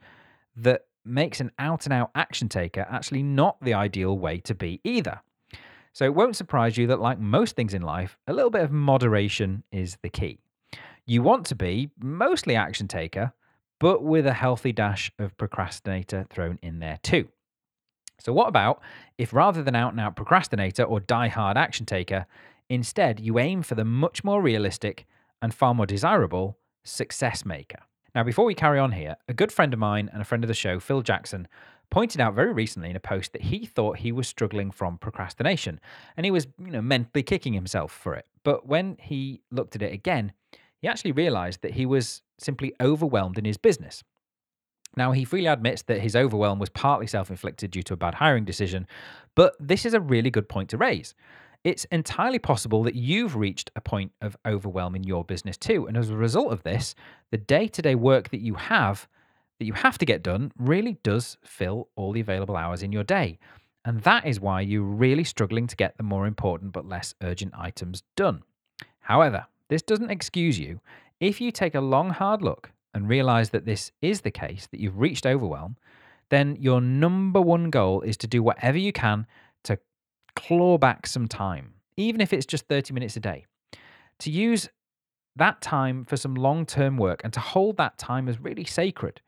that 0.56 0.86
makes 1.06 1.40
an 1.40 1.52
out 1.60 1.86
and 1.86 1.94
out 1.94 2.12
action 2.16 2.48
taker 2.48 2.86
actually 2.90 3.24
not 3.24 3.58
the 3.62 3.74
ideal 3.74 4.18
way 4.18 4.40
to 4.40 4.56
be 4.56 4.80
either. 4.84 5.22
So 5.94 6.06
it 6.06 6.16
won't 6.16 6.36
surprise 6.36 6.76
you 6.76 6.88
that, 6.88 7.00
like 7.00 7.20
most 7.20 7.56
things 7.56 7.74
in 7.74 7.84
life, 7.84 8.18
a 8.28 8.34
little 8.34 8.50
bit 8.50 8.64
of 8.64 8.72
moderation 8.72 9.64
is 9.72 9.98
the 10.02 10.10
key. 10.10 10.40
You 11.06 11.22
want 11.22 11.46
to 11.48 11.56
be 11.56 11.92
mostly 12.00 12.56
action 12.56 12.88
taker, 12.88 13.34
but 13.80 14.04
with 14.04 14.26
a 14.26 14.34
healthy 14.34 14.72
dash 14.72 15.12
of 15.20 15.38
procrastinator 15.38 16.26
thrown 16.30 16.58
in 16.64 16.80
there 16.80 16.98
too. 17.04 17.28
So, 18.20 18.34
what 18.34 18.48
about 18.48 18.82
if 19.18 19.34
rather 19.34 19.62
than 19.62 19.76
out 19.76 19.92
and 19.92 20.00
out 20.00 20.16
procrastinator 20.16 20.84
or 20.84 21.00
die 21.00 21.28
hard 21.28 21.58
action 21.58 21.86
taker, 21.86 22.26
instead 22.70 23.20
you 23.20 23.38
aim 23.38 23.62
for 23.62 23.76
the 23.76 23.86
much 23.86 24.24
more 24.24 24.42
realistic 24.42 25.06
and 25.42 25.54
far 25.54 25.76
more 25.76 25.86
desirable 25.86 26.58
success 26.84 27.46
maker? 27.46 27.80
Now, 28.16 28.24
before 28.24 28.46
we 28.46 28.56
carry 28.56 28.80
on 28.80 28.94
here, 28.94 29.18
a 29.28 29.34
good 29.34 29.52
friend 29.52 29.74
of 29.74 29.80
mine 29.80 30.10
and 30.14 30.22
a 30.22 30.26
friend 30.26 30.44
of 30.44 30.48
the 30.48 30.54
show, 30.54 30.80
Phil 30.80 31.02
Jackson, 31.02 31.48
pointed 31.90 32.20
out 32.20 32.34
very 32.34 32.54
recently 32.54 32.90
in 32.90 32.96
a 32.96 33.00
post 33.00 33.34
that 33.34 33.44
he 33.44 33.66
thought 33.66 33.98
he 33.98 34.12
was 34.12 34.28
struggling 34.28 34.72
from 34.72 34.98
procrastination 34.98 35.80
and 36.18 36.26
he 36.26 36.32
was, 36.32 36.48
you 36.58 36.72
know, 36.72 36.82
mentally 36.82 37.24
kicking 37.24 37.54
himself 37.54 37.92
for 37.92 38.16
it. 38.16 38.26
But 38.44 38.68
when 38.68 38.98
he 39.00 39.42
looked 39.52 39.76
at 39.76 39.82
it 39.82 39.94
again, 39.94 40.34
he 40.82 40.88
actually 40.88 41.12
realized 41.12 41.62
that 41.62 41.74
he 41.74 41.86
was 41.86 42.22
simply 42.40 42.74
overwhelmed 42.82 43.38
in 43.38 43.46
his 43.46 43.58
business. 43.58 44.04
Now, 44.96 45.12
he 45.12 45.26
freely 45.26 45.48
admits 45.48 45.82
that 45.84 46.02
his 46.02 46.16
overwhelm 46.16 46.60
was 46.60 46.70
partly 46.70 47.08
self 47.08 47.30
inflicted 47.30 47.72
due 47.72 47.84
to 47.84 47.94
a 47.94 47.98
bad 47.98 48.16
hiring 48.16 48.46
decision, 48.46 48.88
but 49.36 49.56
this 49.60 49.86
is 49.86 49.94
a 49.94 50.00
really 50.00 50.30
good 50.30 50.50
point 50.50 50.70
to 50.70 50.78
raise. 50.78 51.16
It's 51.64 51.86
entirely 51.86 52.40
possible 52.40 52.84
that 52.84 52.96
you've 52.96 53.38
reached 53.38 53.72
a 53.76 53.82
point 53.82 54.12
of 54.22 54.36
overwhelm 54.46 54.96
in 54.96 55.04
your 55.04 55.24
business 55.24 55.58
too. 55.58 55.88
And 55.88 55.96
as 55.96 56.10
a 56.10 56.18
result 56.18 56.52
of 56.52 56.64
this, 56.64 56.94
the 57.32 57.38
day 57.38 57.68
to 57.70 57.82
day 57.82 57.96
work 57.96 58.30
that 58.30 58.42
you 58.42 58.56
have, 58.56 59.08
that 59.64 59.68
you 59.68 59.74
have 59.74 59.98
to 59.98 60.06
get 60.06 60.22
done, 60.22 60.52
really 60.60 60.98
does 61.04 61.38
fill 61.46 61.88
all 61.96 62.12
the 62.12 62.20
available 62.20 62.58
hours 62.58 62.84
in 62.84 62.92
your 62.92 63.06
day. 63.06 63.40
And 63.86 64.02
that 64.02 64.26
is 64.26 64.42
why 64.42 64.60
you're 64.60 64.82
really 64.82 65.24
struggling 65.24 65.68
to 65.68 65.76
get 65.78 65.96
the 65.96 66.04
more 66.04 66.28
important 66.28 66.74
but 66.74 66.86
less 66.86 67.16
urgent 67.24 67.54
items 67.58 68.04
done. 68.18 68.44
However, 69.00 69.48
this 69.70 69.82
doesn't 69.82 70.12
excuse 70.12 70.60
you. 70.60 70.82
If 71.22 71.40
you 71.40 71.50
take 71.50 71.76
a 71.76 71.80
long, 71.80 72.10
hard 72.10 72.42
look 72.42 72.72
and 72.94 73.08
realize 73.08 73.52
that 73.52 73.66
this 73.66 73.94
is 74.02 74.20
the 74.20 74.32
case, 74.32 74.68
that 74.72 74.82
you've 74.82 75.00
reached 75.00 75.26
overwhelm, 75.26 75.78
then 76.28 76.58
your 76.60 76.82
number 76.82 77.40
one 77.40 77.70
goal 77.70 78.02
is 78.02 78.18
to 78.18 78.28
do 78.28 78.44
whatever 78.44 78.78
you 78.78 78.92
can 78.92 79.26
to 79.64 79.80
claw 80.36 80.78
back 80.78 81.08
some 81.08 81.30
time, 81.30 81.76
even 81.96 82.20
if 82.20 82.34
it's 82.34 82.46
just 82.46 82.68
30 82.68 82.94
minutes 82.94 83.16
a 83.16 83.22
day. 83.22 83.46
To 84.20 84.30
use 84.30 84.68
that 85.36 85.62
time 85.62 86.06
for 86.06 86.18
some 86.18 86.36
long 86.36 86.66
term 86.66 86.98
work 86.98 87.22
and 87.24 87.34
to 87.34 87.40
hold 87.40 87.78
that 87.78 87.98
time 87.98 88.28
as 88.28 88.40
really 88.40 88.66
sacred. 88.66 89.22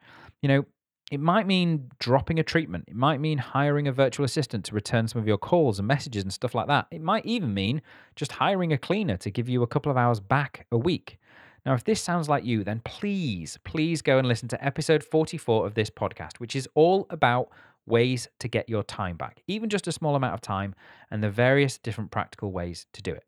You 0.45 0.49
know, 0.49 0.65
it 1.11 1.19
might 1.19 1.47
mean 1.47 1.89
dropping 1.97 2.37
a 2.37 2.43
treatment. 2.43 2.83
It 2.87 2.95
might 2.95 3.19
mean 3.19 3.39
hiring 3.39 3.87
a 3.87 3.91
virtual 3.91 4.25
assistant 4.25 4.63
to 4.65 4.75
return 4.75 5.07
some 5.07 5.19
of 5.19 5.27
your 5.27 5.39
calls 5.39 5.79
and 5.79 5.87
messages 5.87 6.21
and 6.21 6.31
stuff 6.31 6.53
like 6.53 6.67
that. 6.67 6.85
It 6.91 7.01
might 7.01 7.25
even 7.25 7.51
mean 7.51 7.81
just 8.15 8.33
hiring 8.33 8.71
a 8.71 8.77
cleaner 8.77 9.17
to 9.17 9.31
give 9.31 9.49
you 9.49 9.63
a 9.63 9.67
couple 9.67 9.89
of 9.89 9.97
hours 9.97 10.19
back 10.19 10.67
a 10.71 10.77
week. 10.77 11.17
Now, 11.65 11.73
if 11.73 11.83
this 11.83 11.99
sounds 11.99 12.29
like 12.29 12.45
you, 12.45 12.63
then 12.63 12.79
please, 12.85 13.57
please 13.63 14.03
go 14.03 14.19
and 14.19 14.27
listen 14.27 14.47
to 14.49 14.63
episode 14.63 15.03
44 15.03 15.65
of 15.65 15.73
this 15.73 15.89
podcast, 15.89 16.33
which 16.37 16.55
is 16.55 16.69
all 16.75 17.07
about 17.09 17.49
ways 17.87 18.27
to 18.37 18.47
get 18.47 18.69
your 18.69 18.83
time 18.83 19.17
back, 19.17 19.41
even 19.47 19.67
just 19.67 19.87
a 19.87 19.91
small 19.91 20.15
amount 20.15 20.35
of 20.35 20.41
time, 20.41 20.75
and 21.09 21.23
the 21.23 21.31
various 21.31 21.79
different 21.79 22.11
practical 22.11 22.51
ways 22.51 22.85
to 22.93 23.01
do 23.01 23.13
it. 23.13 23.23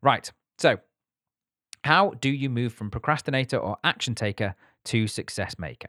Right. 0.00 0.30
So, 0.58 0.78
how 1.82 2.10
do 2.20 2.28
you 2.28 2.48
move 2.48 2.72
from 2.72 2.88
procrastinator 2.88 3.56
or 3.56 3.78
action 3.82 4.14
taker 4.14 4.54
to 4.84 5.08
success 5.08 5.58
maker? 5.58 5.88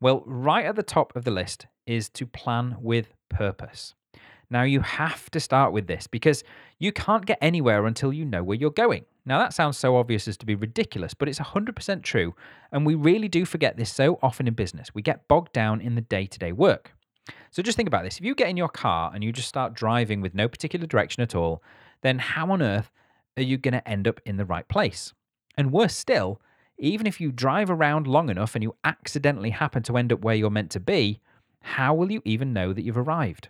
Well, 0.00 0.22
right 0.26 0.64
at 0.64 0.76
the 0.76 0.82
top 0.82 1.14
of 1.16 1.24
the 1.24 1.30
list 1.30 1.66
is 1.86 2.08
to 2.10 2.26
plan 2.26 2.76
with 2.80 3.14
purpose. 3.28 3.94
Now, 4.50 4.62
you 4.62 4.80
have 4.80 5.30
to 5.32 5.40
start 5.40 5.72
with 5.72 5.86
this 5.86 6.06
because 6.06 6.42
you 6.78 6.90
can't 6.92 7.26
get 7.26 7.38
anywhere 7.42 7.86
until 7.86 8.12
you 8.12 8.24
know 8.24 8.42
where 8.42 8.56
you're 8.56 8.70
going. 8.70 9.04
Now, 9.26 9.38
that 9.38 9.52
sounds 9.52 9.76
so 9.76 9.96
obvious 9.96 10.26
as 10.26 10.38
to 10.38 10.46
be 10.46 10.54
ridiculous, 10.54 11.12
but 11.12 11.28
it's 11.28 11.38
100% 11.38 12.02
true. 12.02 12.34
And 12.72 12.86
we 12.86 12.94
really 12.94 13.28
do 13.28 13.44
forget 13.44 13.76
this 13.76 13.92
so 13.92 14.18
often 14.22 14.48
in 14.48 14.54
business. 14.54 14.94
We 14.94 15.02
get 15.02 15.28
bogged 15.28 15.52
down 15.52 15.82
in 15.82 15.96
the 15.96 16.00
day 16.00 16.24
to 16.24 16.38
day 16.38 16.52
work. 16.52 16.92
So 17.50 17.62
just 17.62 17.76
think 17.76 17.88
about 17.88 18.04
this. 18.04 18.18
If 18.18 18.24
you 18.24 18.34
get 18.34 18.48
in 18.48 18.56
your 18.56 18.70
car 18.70 19.10
and 19.14 19.22
you 19.22 19.32
just 19.32 19.48
start 19.48 19.74
driving 19.74 20.22
with 20.22 20.34
no 20.34 20.48
particular 20.48 20.86
direction 20.86 21.22
at 21.22 21.34
all, 21.34 21.62
then 22.00 22.18
how 22.18 22.50
on 22.50 22.62
earth 22.62 22.90
are 23.36 23.42
you 23.42 23.58
going 23.58 23.72
to 23.72 23.86
end 23.86 24.08
up 24.08 24.18
in 24.24 24.38
the 24.38 24.46
right 24.46 24.66
place? 24.66 25.12
And 25.58 25.72
worse 25.72 25.94
still, 25.94 26.40
even 26.78 27.06
if 27.06 27.20
you 27.20 27.32
drive 27.32 27.70
around 27.70 28.06
long 28.06 28.30
enough 28.30 28.54
and 28.54 28.62
you 28.62 28.74
accidentally 28.84 29.50
happen 29.50 29.82
to 29.84 29.96
end 29.96 30.12
up 30.12 30.20
where 30.20 30.34
you're 30.34 30.50
meant 30.50 30.70
to 30.72 30.80
be, 30.80 31.20
how 31.60 31.94
will 31.94 32.10
you 32.10 32.22
even 32.24 32.52
know 32.52 32.72
that 32.72 32.82
you've 32.82 32.98
arrived? 32.98 33.48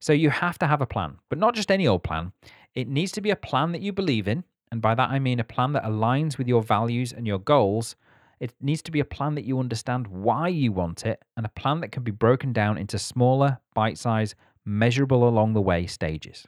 So 0.00 0.12
you 0.12 0.30
have 0.30 0.58
to 0.58 0.66
have 0.66 0.80
a 0.80 0.86
plan, 0.86 1.18
but 1.28 1.38
not 1.38 1.54
just 1.54 1.70
any 1.70 1.86
old 1.86 2.04
plan. 2.04 2.32
It 2.74 2.88
needs 2.88 3.12
to 3.12 3.20
be 3.20 3.30
a 3.30 3.36
plan 3.36 3.72
that 3.72 3.82
you 3.82 3.92
believe 3.92 4.28
in. 4.28 4.44
And 4.70 4.82
by 4.82 4.94
that, 4.94 5.10
I 5.10 5.18
mean 5.18 5.40
a 5.40 5.44
plan 5.44 5.72
that 5.72 5.84
aligns 5.84 6.36
with 6.36 6.48
your 6.48 6.62
values 6.62 7.12
and 7.12 7.26
your 7.26 7.38
goals. 7.38 7.96
It 8.40 8.52
needs 8.60 8.82
to 8.82 8.90
be 8.90 9.00
a 9.00 9.04
plan 9.04 9.34
that 9.36 9.44
you 9.44 9.58
understand 9.58 10.06
why 10.06 10.48
you 10.48 10.72
want 10.72 11.06
it 11.06 11.22
and 11.36 11.46
a 11.46 11.50
plan 11.50 11.80
that 11.80 11.92
can 11.92 12.02
be 12.02 12.10
broken 12.10 12.52
down 12.52 12.76
into 12.76 12.98
smaller, 12.98 13.58
bite 13.74 13.98
sized, 13.98 14.34
measurable 14.64 15.26
along 15.28 15.54
the 15.54 15.62
way 15.62 15.86
stages. 15.86 16.46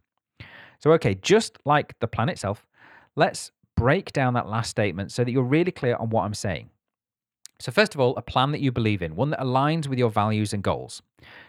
So, 0.80 0.92
okay, 0.92 1.14
just 1.14 1.58
like 1.64 1.98
the 2.00 2.08
plan 2.08 2.28
itself, 2.28 2.66
let's 3.14 3.52
break 3.76 4.12
down 4.12 4.35
that 4.35 4.49
last 4.49 4.71
statement 4.71 5.12
so 5.12 5.23
that 5.23 5.30
you're 5.30 5.42
really 5.42 5.73
clear 5.73 5.97
on 5.97 6.11
what 6.11 6.25
I'm 6.25 6.35
saying. 6.35 6.71
So, 7.59 7.73
first 7.73 7.95
of 7.95 8.00
all, 8.00 8.14
a 8.16 8.23
plan 8.23 8.52
that 8.52 8.61
you 8.61 8.71
believe 8.71 9.00
in, 9.00 9.16
one 9.16 9.30
that 9.30 9.40
aligns 9.40 9.87
with 9.87 9.99
your 9.99 10.11
values 10.11 10.52
and 10.52 10.62
goals. 10.62 11.00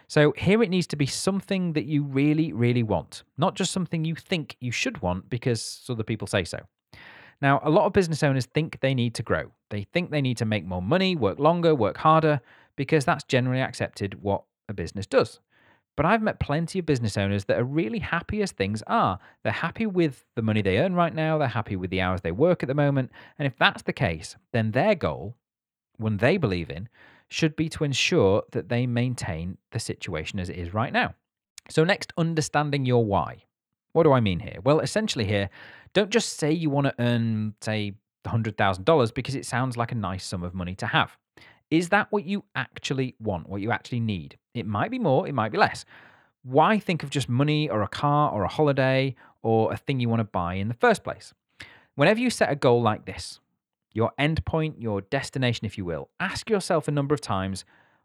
So, 0.06 0.32
here 0.38 0.62
it 0.62 0.70
needs 0.70 0.86
to 0.88 0.96
be 0.96 1.04
something 1.04 1.74
that 1.74 1.84
you 1.84 2.02
really, 2.02 2.52
really 2.52 2.82
want, 2.82 3.24
not 3.36 3.54
just 3.54 3.72
something 3.72 4.04
you 4.04 4.14
think 4.14 4.56
you 4.60 4.72
should 4.72 5.02
want 5.02 5.28
because 5.28 5.84
other 5.88 6.02
people 6.02 6.26
say 6.26 6.44
so. 6.44 6.60
Now, 7.42 7.60
a 7.62 7.70
lot 7.70 7.84
of 7.84 7.92
business 7.92 8.22
owners 8.22 8.46
think 8.46 8.80
they 8.80 8.94
need 8.94 9.14
to 9.14 9.22
grow. 9.22 9.52
They 9.70 9.84
think 9.92 10.10
they 10.10 10.22
need 10.22 10.38
to 10.38 10.44
make 10.44 10.64
more 10.64 10.82
money, 10.82 11.14
work 11.14 11.38
longer, 11.38 11.74
work 11.74 11.98
harder, 11.98 12.40
because 12.74 13.04
that's 13.04 13.24
generally 13.24 13.60
accepted 13.60 14.22
what 14.22 14.44
a 14.68 14.74
business 14.74 15.06
does. 15.06 15.40
But 15.98 16.06
I've 16.06 16.22
met 16.22 16.40
plenty 16.40 16.78
of 16.78 16.86
business 16.86 17.18
owners 17.18 17.44
that 17.46 17.58
are 17.58 17.64
really 17.64 17.98
happy 17.98 18.40
as 18.40 18.52
things 18.52 18.82
are. 18.86 19.18
They're 19.42 19.52
happy 19.52 19.84
with 19.84 20.24
the 20.36 20.42
money 20.42 20.62
they 20.62 20.78
earn 20.78 20.94
right 20.94 21.14
now, 21.14 21.36
they're 21.36 21.48
happy 21.48 21.76
with 21.76 21.90
the 21.90 22.00
hours 22.00 22.22
they 22.22 22.32
work 22.32 22.62
at 22.62 22.68
the 22.68 22.74
moment. 22.74 23.10
And 23.38 23.46
if 23.46 23.58
that's 23.58 23.82
the 23.82 23.92
case, 23.92 24.36
then 24.52 24.70
their 24.70 24.94
goal 24.94 25.34
one 25.98 26.16
they 26.16 26.36
believe 26.36 26.70
in, 26.70 26.88
should 27.28 27.54
be 27.56 27.68
to 27.68 27.84
ensure 27.84 28.42
that 28.52 28.68
they 28.68 28.86
maintain 28.86 29.58
the 29.72 29.78
situation 29.78 30.38
as 30.38 30.48
it 30.48 30.56
is 30.56 30.72
right 30.72 30.92
now. 30.92 31.14
So, 31.68 31.84
next, 31.84 32.12
understanding 32.16 32.86
your 32.86 33.04
why. 33.04 33.44
What 33.92 34.04
do 34.04 34.12
I 34.12 34.20
mean 34.20 34.40
here? 34.40 34.58
Well, 34.64 34.80
essentially, 34.80 35.26
here, 35.26 35.50
don't 35.92 36.10
just 36.10 36.38
say 36.38 36.52
you 36.52 36.70
want 36.70 36.86
to 36.86 36.94
earn, 36.98 37.54
say, 37.60 37.94
$100,000 38.26 39.14
because 39.14 39.34
it 39.34 39.44
sounds 39.44 39.76
like 39.76 39.92
a 39.92 39.96
nice 39.96 40.24
sum 40.24 40.42
of 40.42 40.54
money 40.54 40.74
to 40.76 40.86
have. 40.86 41.16
Is 41.70 41.90
that 41.90 42.10
what 42.10 42.24
you 42.24 42.44
actually 42.54 43.14
want, 43.20 43.48
what 43.48 43.60
you 43.60 43.70
actually 43.70 44.00
need? 44.00 44.38
It 44.54 44.66
might 44.66 44.90
be 44.90 44.98
more, 44.98 45.28
it 45.28 45.34
might 45.34 45.52
be 45.52 45.58
less. 45.58 45.84
Why 46.42 46.78
think 46.78 47.02
of 47.02 47.10
just 47.10 47.28
money 47.28 47.68
or 47.68 47.82
a 47.82 47.88
car 47.88 48.30
or 48.30 48.44
a 48.44 48.48
holiday 48.48 49.14
or 49.42 49.72
a 49.72 49.76
thing 49.76 50.00
you 50.00 50.08
want 50.08 50.20
to 50.20 50.24
buy 50.24 50.54
in 50.54 50.68
the 50.68 50.74
first 50.74 51.04
place? 51.04 51.34
Whenever 51.94 52.20
you 52.20 52.30
set 52.30 52.50
a 52.50 52.56
goal 52.56 52.80
like 52.80 53.04
this, 53.04 53.40
your 53.92 54.12
endpoint, 54.18 54.74
your 54.78 55.00
destination, 55.00 55.66
if 55.66 55.76
you 55.76 55.84
will, 55.84 56.08
ask 56.20 56.48
yourself 56.48 56.88
a 56.88 56.92
number 56.92 57.14
of 57.14 57.20
times, 57.20 57.64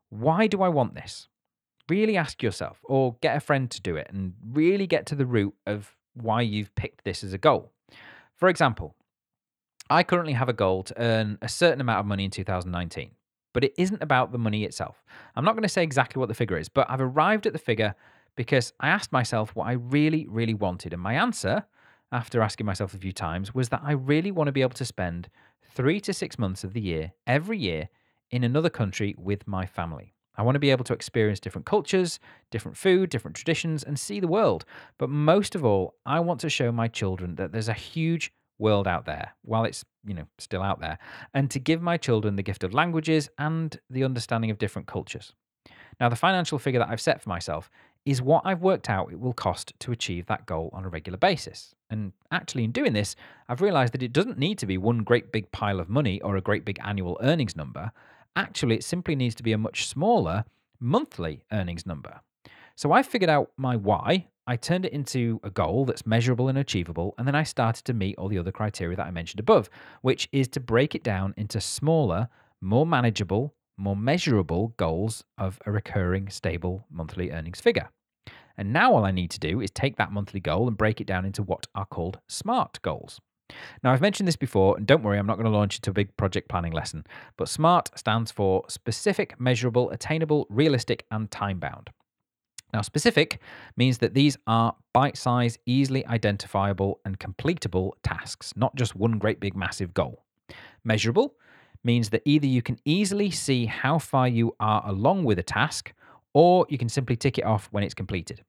why 0.10 0.48
do 0.48 0.62
I 0.62 0.70
want 0.70 0.96
this? 0.96 1.28
Really 1.90 2.18
ask 2.18 2.42
yourself, 2.42 2.80
or 2.84 3.18
get 3.22 3.38
a 3.38 3.42
friend 3.42 3.70
to 3.72 3.82
do 3.82 3.96
it 3.96 4.08
and 4.12 4.34
really 4.52 4.88
get 4.88 5.06
to 5.08 5.16
the 5.16 5.26
root 5.26 5.54
of 5.68 5.96
why 6.14 6.42
you've 6.42 6.74
picked 6.76 7.04
this 7.04 7.24
as 7.24 7.34
a 7.34 7.38
goal. 7.38 7.72
For 8.36 8.50
example, 8.50 8.96
I 9.90 10.04
currently 10.04 10.34
have 10.34 10.50
a 10.50 10.54
goal 10.54 10.84
to 10.84 11.02
earn 11.02 11.38
a 11.42 11.50
certain 11.50 11.82
amount 11.82 12.00
of 12.00 12.06
money 12.06 12.26
in 12.26 12.32
2019, 12.32 13.12
but 13.54 13.64
it 13.64 13.74
isn't 13.78 14.04
about 14.04 14.32
the 14.32 14.38
money 14.38 14.64
itself. 14.64 15.04
I'm 15.36 15.46
not 15.46 15.54
going 15.54 15.64
to 15.64 15.70
say 15.70 15.84
exactly 15.84 16.20
what 16.20 16.28
the 16.28 16.36
figure 16.36 16.58
is, 16.58 16.70
but 16.70 16.90
I've 16.90 17.02
arrived 17.02 17.46
at 17.48 17.54
the 17.54 17.60
figure 17.60 17.96
because 18.36 18.74
I 18.80 18.90
asked 18.90 19.12
myself 19.12 19.56
what 19.56 19.68
I 19.68 19.74
really, 19.74 20.28
really 20.28 20.54
wanted. 20.54 20.94
And 20.94 21.02
my 21.02 21.14
answer, 21.14 21.64
after 22.12 22.42
asking 22.42 22.66
myself 22.66 22.94
a 22.94 23.00
few 23.00 23.12
times, 23.14 23.54
was 23.54 23.70
that 23.70 23.82
I 23.84 23.92
really 23.92 24.32
want 24.32 24.48
to 24.48 24.52
be 24.52 24.62
able 24.62 24.72
to 24.72 24.86
spend 24.86 25.30
three 25.74 26.00
to 26.02 26.14
six 26.14 26.38
months 26.38 26.64
of 26.64 26.74
the 26.74 26.82
year, 26.82 27.14
every 27.28 27.58
year, 27.58 27.90
in 28.32 28.44
another 28.44 28.70
country 28.70 29.16
with 29.18 29.48
my 29.48 29.66
family. 29.66 30.14
I 30.36 30.42
want 30.42 30.56
to 30.56 30.60
be 30.60 30.72
able 30.72 30.86
to 30.86 30.94
experience 30.94 31.40
different 31.40 31.68
cultures, 31.68 32.20
different 32.50 32.76
food, 32.76 33.12
different 33.12 33.36
traditions, 33.36 33.84
and 33.84 34.00
see 34.00 34.20
the 34.20 34.28
world. 34.28 34.66
But 34.98 35.10
most 35.10 35.54
of 35.54 35.64
all, 35.64 35.96
I 36.06 36.20
want 36.22 36.40
to 36.40 36.50
show 36.50 36.72
my 36.72 36.88
children 36.88 37.36
that 37.36 37.52
there's 37.52 37.70
a 37.70 37.74
huge 37.74 38.34
world 38.64 38.88
out 38.88 39.06
there 39.06 39.28
while 39.44 39.66
it's 39.66 39.84
you 40.06 40.14
know 40.14 40.28
still 40.38 40.64
out 40.64 40.80
there 40.80 40.98
and 41.34 41.52
to 41.52 41.60
give 41.60 41.82
my 41.82 41.98
children 41.98 42.36
the 42.36 42.44
gift 42.50 42.64
of 42.64 42.74
languages 42.74 43.30
and 43.38 43.80
the 43.90 44.04
understanding 44.04 44.50
of 44.52 44.58
different 44.58 44.88
cultures 44.88 45.34
now 46.00 46.10
the 46.10 46.16
financial 46.28 46.58
figure 46.58 46.80
that 46.80 46.90
i've 46.90 47.08
set 47.10 47.22
for 47.22 47.30
myself 47.30 47.70
is 48.06 48.22
what 48.22 48.46
I've 48.46 48.62
worked 48.62 48.90
out 48.90 49.12
it 49.12 49.20
will 49.20 49.34
cost 49.34 49.74
to 49.80 49.92
achieve 49.92 50.26
that 50.26 50.46
goal 50.46 50.70
on 50.74 50.84
a 50.84 50.90
regular 50.90 51.18
basis. 51.18 51.74
And 51.90 52.12
actually, 52.32 52.64
in 52.64 52.72
doing 52.72 52.94
this, 52.94 53.16
I've 53.48 53.62
realized 53.62 53.94
that 53.94 54.04
it 54.04 54.14
doesn't 54.14 54.38
need 54.38 54.58
to 54.60 54.66
be 54.66 54.78
one 54.78 55.04
great 55.04 55.32
big 55.32 55.52
pile 55.52 55.80
of 55.80 55.90
money 55.90 56.20
or 56.22 56.36
a 56.36 56.42
great 56.42 56.66
big 56.66 56.80
annual 56.84 57.18
earnings 57.22 57.56
number. 57.56 57.92
Actually, 58.36 58.76
it 58.76 58.84
simply 58.84 59.16
needs 59.16 59.36
to 59.36 59.44
be 59.44 59.54
a 59.54 59.58
much 59.58 59.88
smaller 59.88 60.44
monthly 60.80 61.46
earnings 61.52 61.86
number. 61.86 62.20
So 62.76 62.92
I 62.92 63.04
figured 63.04 63.30
out 63.30 63.52
my 63.56 63.76
why, 63.76 64.28
I 64.48 64.56
turned 64.56 64.86
it 64.86 64.94
into 64.94 65.40
a 65.44 65.50
goal 65.50 65.86
that's 65.86 66.06
measurable 66.06 66.50
and 66.50 66.58
achievable, 66.58 67.14
and 67.18 67.28
then 67.28 67.36
I 67.36 67.44
started 67.44 67.86
to 67.86 67.94
meet 67.94 68.18
all 68.18 68.28
the 68.28 68.40
other 68.40 68.52
criteria 68.52 68.98
that 68.98 69.06
I 69.06 69.12
mentioned 69.12 69.40
above, 69.40 69.70
which 70.02 70.28
is 70.32 70.48
to 70.50 70.60
break 70.60 70.96
it 70.96 71.04
down 71.04 71.34
into 71.38 71.62
smaller, 71.62 72.28
more 72.60 72.86
manageable, 72.86 73.54
more 73.78 73.96
measurable 73.96 74.74
goals 74.78 75.24
of 75.38 75.60
a 75.66 75.72
recurring, 75.72 76.30
stable 76.30 76.86
monthly 76.92 77.32
earnings 77.32 77.62
figure. 77.62 77.90
And 78.58 78.74
now 78.74 78.94
all 78.94 79.06
I 79.06 79.12
need 79.12 79.32
to 79.32 79.40
do 79.40 79.62
is 79.62 79.72
take 79.72 79.98
that 79.98 80.12
monthly 80.12 80.40
goal 80.40 80.68
and 80.68 80.78
break 80.78 81.00
it 81.00 81.08
down 81.08 81.26
into 81.26 81.44
what 81.44 81.68
are 81.74 81.86
called 81.86 82.20
SMART 82.28 82.82
goals. 82.82 83.22
Now, 83.84 83.94
I've 83.94 84.02
mentioned 84.02 84.28
this 84.28 84.36
before, 84.36 84.78
and 84.78 84.88
don't 84.88 85.04
worry, 85.04 85.20
I'm 85.20 85.28
not 85.28 85.38
going 85.38 85.52
to 85.52 85.58
launch 85.58 85.78
into 85.78 85.92
a 85.92 85.94
big 85.94 86.16
project 86.18 86.50
planning 86.50 86.72
lesson, 86.72 87.06
but 87.38 87.50
SMART 87.50 87.92
stands 87.96 88.32
for 88.32 88.64
specific, 88.68 89.40
measurable, 89.40 89.92
attainable, 89.92 90.48
realistic, 90.50 91.06
and 91.12 91.30
time 91.30 91.60
bound. 91.60 91.92
Now, 92.74 92.82
specific 92.82 93.40
means 93.78 94.00
that 94.00 94.16
these 94.16 94.36
are 94.48 94.76
bite 94.94 95.16
sized, 95.16 95.60
easily 95.66 96.06
identifiable, 96.08 97.00
and 97.06 97.20
completable 97.20 97.92
tasks, 98.04 98.54
not 98.56 98.76
just 98.76 98.96
one 98.96 99.20
great 99.20 99.40
big 99.40 99.56
massive 99.56 99.94
goal. 99.94 100.24
Measurable 100.84 101.36
means 101.84 102.10
that 102.10 102.24
either 102.26 102.48
you 102.48 102.62
can 102.62 102.80
easily 102.84 103.30
see 103.30 103.66
how 103.66 104.00
far 104.00 104.28
you 104.28 104.56
are 104.60 104.84
along 104.88 105.24
with 105.24 105.38
a 105.38 105.44
task, 105.44 105.94
or 106.34 106.66
you 106.70 106.78
can 106.78 106.90
simply 106.90 107.16
tick 107.16 107.38
it 107.38 107.46
off 107.46 107.68
when 107.72 107.84
it's 107.84 107.94
completed. 107.94 108.44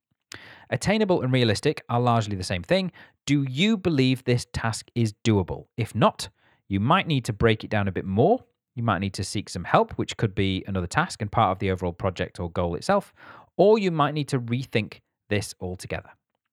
Attainable 0.70 1.22
and 1.22 1.32
realistic 1.32 1.84
are 1.88 2.00
largely 2.00 2.36
the 2.36 2.44
same 2.44 2.62
thing. 2.62 2.92
Do 3.26 3.42
you 3.42 3.76
believe 3.76 4.24
this 4.24 4.46
task 4.52 4.88
is 4.94 5.12
doable? 5.24 5.66
If 5.76 5.94
not, 5.94 6.28
you 6.68 6.80
might 6.80 7.06
need 7.06 7.26
to 7.26 7.32
break 7.32 7.62
it 7.62 7.70
down 7.70 7.88
a 7.88 7.92
bit 7.92 8.06
more. 8.06 8.42
You 8.74 8.82
might 8.82 8.98
need 8.98 9.14
to 9.14 9.24
seek 9.24 9.48
some 9.48 9.64
help, 9.64 9.92
which 9.92 10.16
could 10.16 10.34
be 10.34 10.64
another 10.66 10.86
task 10.86 11.22
and 11.22 11.30
part 11.30 11.52
of 11.52 11.58
the 11.58 11.70
overall 11.70 11.92
project 11.92 12.40
or 12.40 12.50
goal 12.50 12.74
itself, 12.74 13.12
or 13.56 13.78
you 13.78 13.90
might 13.90 14.14
need 14.14 14.28
to 14.28 14.40
rethink 14.40 15.00
this 15.28 15.54
altogether. 15.60 16.10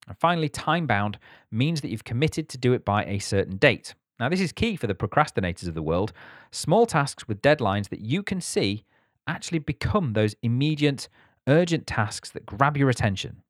And 0.08 0.18
finally, 0.18 0.50
time 0.50 0.88
bound 0.88 1.18
means 1.52 1.82
that 1.82 1.90
you've 1.90 2.04
committed 2.04 2.50
to 2.50 2.58
do 2.58 2.74
it 2.74 2.84
by 2.84 3.06
a 3.06 3.20
certain 3.20 3.58
date. 3.58 3.94
Now, 4.20 4.30
this 4.30 4.42
is 4.42 4.52
key 4.52 4.76
for 4.76 4.88
the 4.88 4.96
procrastinators 4.96 5.68
of 5.68 5.74
the 5.74 5.82
world. 5.82 6.14
Small 6.52 6.86
tasks 6.86 7.28
with 7.28 7.42
deadlines 7.42 7.90
that 7.90 8.02
you 8.02 8.24
can 8.24 8.42
see 8.42 8.84
actually 9.28 9.60
become 9.60 10.14
those 10.14 10.36
immediate, 10.42 11.08
urgent 11.48 11.88
tasks 11.88 12.30
that 12.32 12.46
grab 12.46 12.78
your 12.78 12.90
attention. 12.90 13.42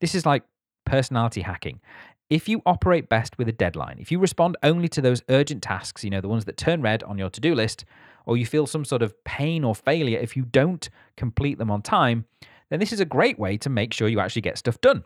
This 0.00 0.14
is 0.14 0.26
like 0.26 0.42
personality 0.84 1.42
hacking. 1.42 1.80
If 2.28 2.48
you 2.48 2.60
operate 2.66 3.08
best 3.08 3.38
with 3.38 3.48
a 3.48 3.52
deadline, 3.52 3.98
if 4.00 4.10
you 4.10 4.18
respond 4.18 4.56
only 4.64 4.88
to 4.88 5.00
those 5.00 5.22
urgent 5.28 5.62
tasks, 5.62 6.02
you 6.02 6.10
know, 6.10 6.20
the 6.20 6.28
ones 6.28 6.44
that 6.46 6.56
turn 6.56 6.82
red 6.82 7.04
on 7.04 7.18
your 7.18 7.30
to 7.30 7.40
do 7.40 7.54
list, 7.54 7.84
or 8.24 8.36
you 8.36 8.46
feel 8.46 8.66
some 8.66 8.84
sort 8.84 9.02
of 9.02 9.22
pain 9.22 9.62
or 9.62 9.76
failure 9.76 10.18
if 10.18 10.36
you 10.36 10.42
don't 10.42 10.88
complete 11.16 11.58
them 11.58 11.70
on 11.70 11.82
time, 11.82 12.24
then 12.70 12.80
this 12.80 12.92
is 12.92 13.00
a 13.00 13.04
great 13.04 13.38
way 13.38 13.56
to 13.58 13.70
make 13.70 13.92
sure 13.92 14.08
you 14.08 14.20
actually 14.20 14.42
get 14.42 14.58
stuff 14.58 14.80
done. 14.80 15.04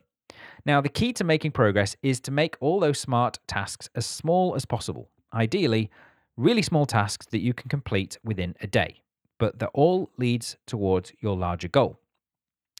Now, 0.64 0.80
the 0.80 0.88
key 0.88 1.12
to 1.14 1.24
making 1.24 1.52
progress 1.52 1.96
is 2.02 2.20
to 2.20 2.30
make 2.30 2.56
all 2.60 2.80
those 2.80 2.98
smart 2.98 3.38
tasks 3.46 3.88
as 3.94 4.06
small 4.06 4.54
as 4.54 4.64
possible. 4.64 5.10
Ideally, 5.34 5.90
really 6.36 6.62
small 6.62 6.86
tasks 6.86 7.26
that 7.26 7.40
you 7.40 7.54
can 7.54 7.68
complete 7.68 8.18
within 8.24 8.54
a 8.60 8.66
day, 8.66 9.02
but 9.38 9.58
that 9.58 9.70
all 9.74 10.10
leads 10.16 10.56
towards 10.66 11.12
your 11.20 11.36
larger 11.36 11.68
goal. 11.68 11.98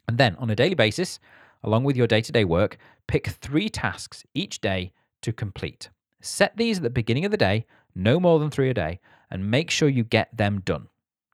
And 0.08 0.18
then 0.18 0.36
on 0.36 0.50
a 0.50 0.56
daily 0.56 0.74
basis, 0.74 1.20
along 1.62 1.84
with 1.84 1.96
your 1.96 2.06
day 2.06 2.20
to 2.20 2.32
day 2.32 2.44
work, 2.44 2.78
pick 3.06 3.28
three 3.28 3.68
tasks 3.68 4.24
each 4.34 4.60
day 4.60 4.92
to 5.22 5.32
complete. 5.32 5.90
Set 6.20 6.56
these 6.56 6.78
at 6.78 6.82
the 6.82 6.90
beginning 6.90 7.24
of 7.24 7.30
the 7.30 7.36
day, 7.36 7.66
no 7.94 8.20
more 8.20 8.38
than 8.38 8.50
three 8.50 8.70
a 8.70 8.74
day, 8.74 9.00
and 9.30 9.50
make 9.50 9.70
sure 9.70 9.88
you 9.88 10.04
get 10.04 10.36
them 10.36 10.60
done. 10.64 10.88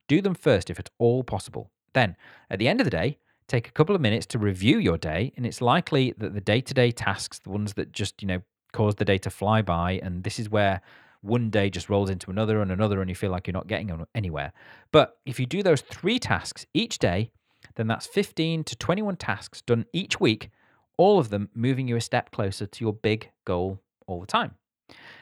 Do 0.07 0.21
them 0.21 0.35
first 0.35 0.69
if 0.69 0.79
at 0.79 0.89
all 0.97 1.23
possible. 1.23 1.71
Then, 1.93 2.15
at 2.49 2.59
the 2.59 2.67
end 2.67 2.79
of 2.79 2.85
the 2.85 2.91
day, 2.91 3.17
take 3.47 3.67
a 3.67 3.71
couple 3.71 3.95
of 3.95 4.01
minutes 4.01 4.25
to 4.27 4.39
review 4.39 4.77
your 4.79 4.97
day, 4.97 5.33
and 5.37 5.45
it's 5.45 5.61
likely 5.61 6.13
that 6.17 6.33
the 6.33 6.41
day 6.41 6.61
to 6.61 6.73
day 6.73 6.91
tasks, 6.91 7.39
the 7.39 7.49
ones 7.49 7.73
that 7.73 7.91
just, 7.91 8.21
you 8.21 8.27
know, 8.27 8.41
cause 8.73 8.95
the 8.95 9.05
day 9.05 9.17
to 9.19 9.29
fly 9.29 9.61
by, 9.61 9.99
and 10.03 10.23
this 10.23 10.39
is 10.39 10.49
where 10.49 10.81
one 11.21 11.49
day 11.49 11.69
just 11.69 11.89
rolls 11.89 12.09
into 12.09 12.29
another 12.29 12.61
and 12.61 12.71
another, 12.71 13.01
and 13.01 13.09
you 13.09 13.15
feel 13.15 13.31
like 13.31 13.47
you're 13.47 13.53
not 13.53 13.67
getting 13.67 14.05
anywhere. 14.13 14.51
But 14.91 15.17
if 15.25 15.39
you 15.39 15.45
do 15.45 15.63
those 15.63 15.81
three 15.81 16.19
tasks 16.19 16.65
each 16.73 16.99
day, 16.99 17.31
then 17.75 17.87
that's 17.87 18.05
15 18.05 18.63
to 18.65 18.75
21 18.75 19.15
tasks 19.15 19.61
done 19.61 19.85
each 19.93 20.19
week, 20.19 20.49
all 20.97 21.19
of 21.19 21.29
them 21.29 21.49
moving 21.53 21.87
you 21.87 21.95
a 21.95 22.01
step 22.01 22.31
closer 22.31 22.65
to 22.65 22.83
your 22.83 22.93
big 22.93 23.31
goal 23.45 23.79
all 24.07 24.19
the 24.19 24.27
time. 24.27 24.55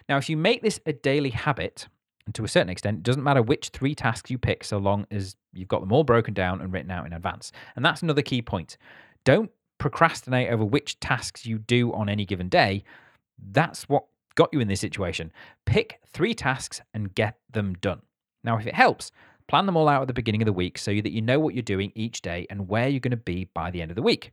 Now, 0.08 0.18
if 0.18 0.30
you 0.30 0.38
make 0.38 0.62
this 0.62 0.80
a 0.86 0.94
daily 0.94 1.32
habit, 1.32 1.88
and 2.26 2.34
to 2.36 2.44
a 2.44 2.48
certain 2.48 2.70
extent, 2.70 2.98
it 2.98 3.04
doesn't 3.04 3.24
matter 3.24 3.42
which 3.42 3.70
three 3.70 3.94
tasks 3.94 4.32
you 4.32 4.38
pick 4.38 4.64
so 4.64 4.78
long 4.78 5.06
as 5.12 5.36
you've 5.54 5.68
got 5.68 5.82
them 5.82 5.92
all 5.92 6.04
broken 6.04 6.34
down 6.34 6.62
and 6.62 6.74
written 6.74 6.92
out 6.92 7.06
in 7.06 7.14
advance. 7.14 7.52
And 7.76 7.86
that's 7.86 8.02
another 8.02 8.22
key 8.22 8.42
point. 8.42 8.78
Don't 9.24 9.52
procrastinate 9.78 10.52
over 10.52 10.66
which 10.66 11.00
tasks 11.00 11.46
you 11.46 11.60
do 11.60 11.94
on 11.94 12.10
any 12.10 12.26
given 12.26 12.50
day. 12.50 12.84
That's 13.52 13.88
what 13.88 14.06
got 14.36 14.50
you 14.52 14.60
in 14.60 14.68
this 14.68 14.80
situation. 14.80 15.32
Pick 15.66 16.00
three 16.08 16.34
tasks 16.34 16.82
and 16.94 17.14
get 17.14 17.38
them 17.52 17.76
done. 17.76 18.02
Now, 18.44 18.58
if 18.58 18.66
it 18.66 18.76
helps, 18.76 19.12
plan 19.48 19.66
them 19.66 19.78
all 19.78 19.88
out 19.88 20.02
at 20.02 20.08
the 20.08 20.14
beginning 20.14 20.42
of 20.42 20.48
the 20.48 20.54
week 20.54 20.78
so 20.78 20.92
that 20.92 21.12
you 21.12 21.22
know 21.22 21.40
what 21.40 21.54
you're 21.54 21.64
doing 21.64 21.92
each 21.96 22.22
day 22.22 22.48
and 22.50 22.68
where 22.68 22.88
you're 22.88 23.00
going 23.00 23.12
to 23.12 23.18
be 23.18 23.50
by 23.54 23.70
the 23.70 23.82
end 23.82 23.92
of 23.92 23.96
the 23.96 24.02
week. 24.02 24.32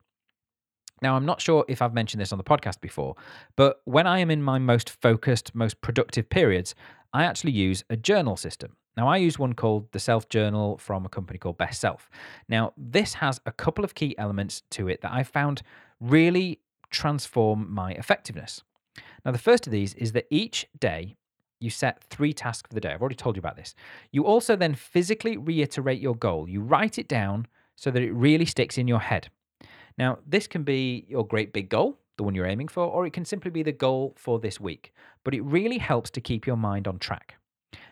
Now, 1.02 1.16
I'm 1.16 1.26
not 1.26 1.40
sure 1.40 1.64
if 1.68 1.82
I've 1.82 1.94
mentioned 1.94 2.20
this 2.20 2.32
on 2.32 2.38
the 2.38 2.44
podcast 2.44 2.80
before, 2.80 3.16
but 3.56 3.80
when 3.84 4.06
I 4.06 4.20
am 4.20 4.30
in 4.30 4.42
my 4.42 4.58
most 4.58 4.88
focused, 4.88 5.52
most 5.54 5.80
productive 5.80 6.30
periods, 6.30 6.76
I 7.12 7.24
actually 7.24 7.52
use 7.52 7.84
a 7.90 7.96
journal 7.96 8.36
system. 8.36 8.76
Now, 8.96 9.08
I 9.08 9.16
use 9.16 9.38
one 9.38 9.54
called 9.54 9.90
the 9.92 9.98
Self 9.98 10.28
Journal 10.28 10.76
from 10.78 11.06
a 11.06 11.08
company 11.08 11.38
called 11.38 11.58
Best 11.58 11.80
Self. 11.80 12.10
Now, 12.48 12.72
this 12.76 13.14
has 13.14 13.40
a 13.46 13.52
couple 13.52 13.84
of 13.84 13.94
key 13.94 14.14
elements 14.18 14.62
to 14.70 14.88
it 14.88 15.00
that 15.00 15.12
I 15.12 15.22
found 15.22 15.62
really 16.00 16.60
transform 16.90 17.72
my 17.72 17.92
effectiveness. 17.92 18.62
Now, 19.24 19.32
the 19.32 19.38
first 19.38 19.66
of 19.66 19.72
these 19.72 19.94
is 19.94 20.12
that 20.12 20.26
each 20.30 20.66
day 20.78 21.16
you 21.58 21.70
set 21.70 22.02
three 22.04 22.32
tasks 22.32 22.68
for 22.68 22.74
the 22.74 22.80
day. 22.80 22.92
I've 22.92 23.00
already 23.00 23.14
told 23.14 23.36
you 23.36 23.40
about 23.40 23.56
this. 23.56 23.74
You 24.10 24.24
also 24.26 24.56
then 24.56 24.74
physically 24.74 25.36
reiterate 25.36 26.00
your 26.00 26.16
goal. 26.16 26.48
You 26.48 26.60
write 26.60 26.98
it 26.98 27.08
down 27.08 27.46
so 27.76 27.90
that 27.90 28.02
it 28.02 28.12
really 28.12 28.46
sticks 28.46 28.76
in 28.76 28.88
your 28.88 28.98
head. 28.98 29.28
Now, 29.96 30.18
this 30.26 30.46
can 30.46 30.64
be 30.64 31.06
your 31.08 31.26
great 31.26 31.52
big 31.52 31.68
goal, 31.68 31.98
the 32.16 32.22
one 32.22 32.34
you're 32.34 32.46
aiming 32.46 32.68
for, 32.68 32.84
or 32.84 33.06
it 33.06 33.12
can 33.12 33.24
simply 33.24 33.50
be 33.50 33.62
the 33.62 33.72
goal 33.72 34.14
for 34.16 34.38
this 34.38 34.60
week. 34.60 34.92
But 35.24 35.34
it 35.34 35.42
really 35.42 35.78
helps 35.78 36.10
to 36.10 36.20
keep 36.20 36.46
your 36.46 36.56
mind 36.56 36.86
on 36.86 36.98
track. 36.98 37.36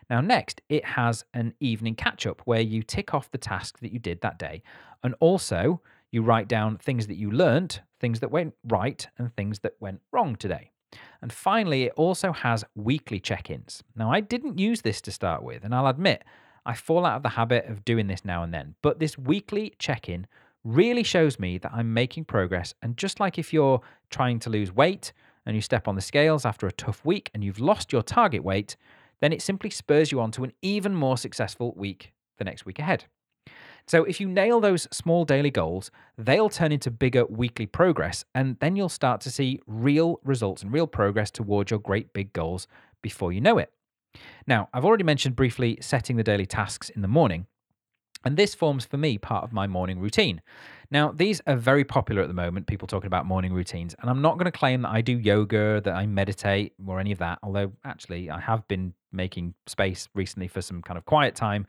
Now, 0.09 0.21
next, 0.21 0.61
it 0.69 0.85
has 0.85 1.25
an 1.35 1.55
evening 1.61 1.95
catch 1.95 2.27
up 2.27 2.43
where 2.45 2.61
you 2.61 2.83
tick 2.83 3.15
off 3.15 3.31
the 3.31 3.39
tasks 3.39 3.81
that 3.81 3.93
you 3.93 3.99
did 3.99 4.21
that 4.21 4.39
day. 4.39 4.63
And 5.03 5.15
also, 5.21 5.81
you 6.11 6.23
write 6.23 6.49
down 6.49 6.77
things 6.79 7.07
that 7.07 7.17
you 7.17 7.31
learned, 7.31 7.81
things 8.01 8.21
that 8.21 8.31
went 8.31 8.55
right, 8.65 9.07
and 9.19 9.35
things 9.35 9.61
that 9.61 9.75
went 9.79 10.01
wrong 10.11 10.35
today. 10.35 10.73
And 11.23 11.33
finally, 11.33 11.85
it 11.85 11.93
also 11.97 12.33
has 12.33 12.65
weekly 12.75 13.21
check 13.21 13.51
ins. 13.51 13.85
Now, 13.95 14.11
I 14.11 14.21
didn't 14.21 14.59
use 14.59 14.83
this 14.83 15.01
to 15.03 15.13
start 15.13 15.45
with, 15.45 15.65
and 15.65 15.75
I'll 15.75 15.87
admit, 15.87 16.25
I 16.67 16.75
fall 16.75 17.07
out 17.07 17.17
of 17.17 17.23
the 17.23 17.31
habit 17.31 17.67
of 17.67 17.85
doing 17.85 18.09
this 18.09 18.25
now 18.25 18.43
and 18.43 18.53
then. 18.53 18.75
But 18.83 18.99
this 18.99 19.17
weekly 19.17 19.75
check 19.79 20.09
in 20.09 20.27
really 20.65 21.03
shows 21.03 21.39
me 21.39 21.59
that 21.59 21.73
I'm 21.73 21.93
making 21.95 22.25
progress. 22.25 22.75
And 22.83 22.97
just 22.97 23.21
like 23.21 23.39
if 23.39 23.53
you're 23.53 23.81
trying 24.11 24.39
to 24.41 24.51
lose 24.51 24.73
weight 24.73 25.13
and 25.47 25.57
you 25.57 25.63
step 25.63 25.89
on 25.89 25.95
the 25.95 26.01
scales 26.01 26.45
after 26.45 26.67
a 26.67 26.73
tough 26.73 27.05
week 27.05 27.31
and 27.35 27.43
you've 27.43 27.61
lost 27.61 27.93
your 27.93 28.03
target 28.03 28.45
weight, 28.45 28.77
then 29.21 29.33
it 29.33 29.43
simply 29.43 29.71
spurs 29.71 30.13
you 30.13 30.21
on 30.21 30.31
to 30.33 30.45
an 30.45 30.53
even 30.63 30.95
more 30.95 31.17
successful 31.17 31.75
week 31.77 32.13
the 32.39 32.45
next 32.45 32.67
week 32.67 32.79
ahead. 32.79 33.05
So, 33.87 34.05
if 34.05 34.21
you 34.21 34.29
nail 34.29 34.61
those 34.61 34.87
small 34.93 35.25
daily 35.25 35.51
goals, 35.51 35.91
they'll 36.17 36.49
turn 36.49 36.71
into 36.71 36.91
bigger 36.91 37.25
weekly 37.27 37.67
progress, 37.67 38.25
and 38.35 38.57
then 38.61 38.77
you'll 38.77 38.89
start 38.89 39.21
to 39.23 39.31
see 39.31 39.59
real 39.67 40.21
results 40.23 40.63
and 40.63 40.73
real 40.73 40.87
progress 40.87 41.31
towards 41.31 41.71
your 41.71 41.81
great 41.81 42.13
big 42.13 42.33
goals 42.33 42.69
before 43.03 43.33
you 43.33 43.41
know 43.41 43.59
it. 43.59 43.73
Now, 44.47 44.69
I've 44.73 44.85
already 44.85 45.05
mentioned 45.05 45.37
briefly 45.37 45.79
setting 45.81 46.17
the 46.17 46.23
daily 46.23 46.47
tasks 46.47 46.91
in 46.91 47.03
the 47.03 47.09
morning, 47.09 47.47
and 48.25 48.37
this 48.37 48.55
forms 48.55 48.85
for 48.85 48.97
me 48.97 49.19
part 49.19 49.45
of 49.45 49.53
my 49.53 49.67
morning 49.67 49.99
routine. 49.99 50.41
Now, 50.91 51.13
these 51.13 51.41
are 51.47 51.57
very 51.57 51.85
popular 51.85 52.23
at 52.23 52.29
the 52.29 52.35
moment, 52.35 52.67
people 52.67 52.89
talking 52.89 53.07
about 53.07 53.25
morning 53.25 53.53
routines. 53.53 53.95
And 54.01 54.11
I'm 54.11 54.21
not 54.21 54.39
going 54.39 54.47
to 54.47 54.53
claim 54.53 54.83
that 54.83 54.91
I 54.91 55.01
do 55.01 55.19
yoga, 55.19 55.81
that 55.85 55.95
I 55.95 56.07
meditate, 56.07 56.75
or 56.85 56.99
any 56.99 57.13
of 57.13 57.19
that. 57.19 57.39
Although, 57.43 57.73
actually, 57.85 58.29
I 58.29 58.41
have 58.41 58.67
been 58.67 58.93
making 59.13 59.55
space 59.67 60.09
recently 60.15 60.49
for 60.49 60.61
some 60.61 60.83
kind 60.83 60.99
of 60.99 61.05
quiet 61.05 61.35
time, 61.35 61.67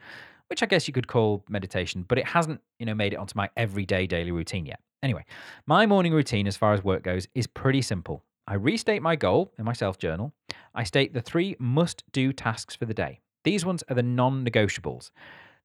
which 0.48 0.64
I 0.64 0.66
guess 0.66 0.88
you 0.88 0.94
could 0.94 1.08
call 1.08 1.46
meditation, 1.50 2.04
but 2.08 2.18
it 2.18 2.26
hasn't, 2.26 2.62
you 2.80 2.86
know, 2.86 2.96
made 2.96 3.14
it 3.14 3.18
onto 3.18 3.38
my 3.38 3.50
everyday 3.56 4.08
daily 4.08 4.32
routine 4.32 4.66
yet. 4.66 4.80
Anyway, 5.04 5.26
my 5.66 5.86
morning 5.86 6.14
routine 6.14 6.48
as 6.48 6.58
far 6.58 6.74
as 6.74 6.84
work 6.84 7.04
goes 7.04 7.28
is 7.34 7.48
pretty 7.48 7.82
simple. 7.82 8.24
I 8.48 8.56
restate 8.56 9.02
my 9.02 9.16
goal 9.16 9.54
in 9.58 9.66
my 9.66 9.74
self 9.74 9.98
journal. 9.98 10.34
I 10.76 10.84
state 10.84 11.14
the 11.14 11.22
three 11.22 11.56
must 11.60 12.04
do 12.12 12.34
tasks 12.34 12.76
for 12.76 12.86
the 12.86 12.94
day. 12.94 13.22
These 13.44 13.66
ones 13.66 13.84
are 13.90 13.96
the 13.96 14.04
non 14.04 14.46
negotiables. 14.46 15.12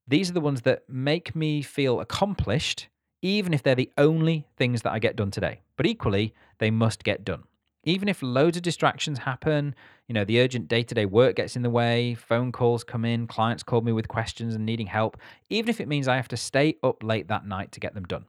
These 0.09 0.31
are 0.31 0.35
the 0.35 0.41
ones 0.41 0.63
that 0.63 0.85
make 0.89 1.35
me 1.35 1.63
feel 1.63 1.99
accomplished, 1.99 2.87
even 3.23 3.53
if 3.53 3.65
they're 3.65 3.75
the 3.75 3.91
only 3.99 4.47
things 4.57 4.83
that 4.83 4.93
I 4.93 5.01
get 5.01 5.17
done 5.17 5.33
today. 5.33 5.63
But 5.77 5.87
equally, 5.87 6.33
they 6.59 6.71
must 6.71 7.03
get 7.03 7.25
done. 7.25 7.43
Even 7.83 8.09
if 8.09 8.23
loads 8.23 8.57
of 8.57 8.63
distractions 8.63 9.19
happen, 9.19 9.75
you 10.07 10.13
know, 10.13 10.25
the 10.25 10.41
urgent 10.41 10.69
day 10.69 10.85
to 10.85 10.95
day 10.95 11.07
work 11.07 11.37
gets 11.37 11.57
in 11.57 11.63
the 11.63 11.71
way, 11.71 12.15
phone 12.15 12.53
calls 12.53 12.85
come 12.85 13.05
in, 13.05 13.27
clients 13.27 13.65
call 13.65 13.81
me 13.81 13.91
with 13.91 14.07
questions 14.07 14.55
and 14.55 14.65
needing 14.65 14.87
help, 14.87 15.17
even 15.51 15.69
if 15.69 15.81
it 15.81 15.89
means 15.89 16.07
I 16.07 16.17
have 16.17 16.29
to 16.29 16.37
stay 16.37 16.77
up 16.85 17.03
late 17.03 17.27
that 17.27 17.47
night 17.47 17.73
to 17.73 17.81
get 17.81 17.95
them 17.95 18.05
done. 18.05 18.27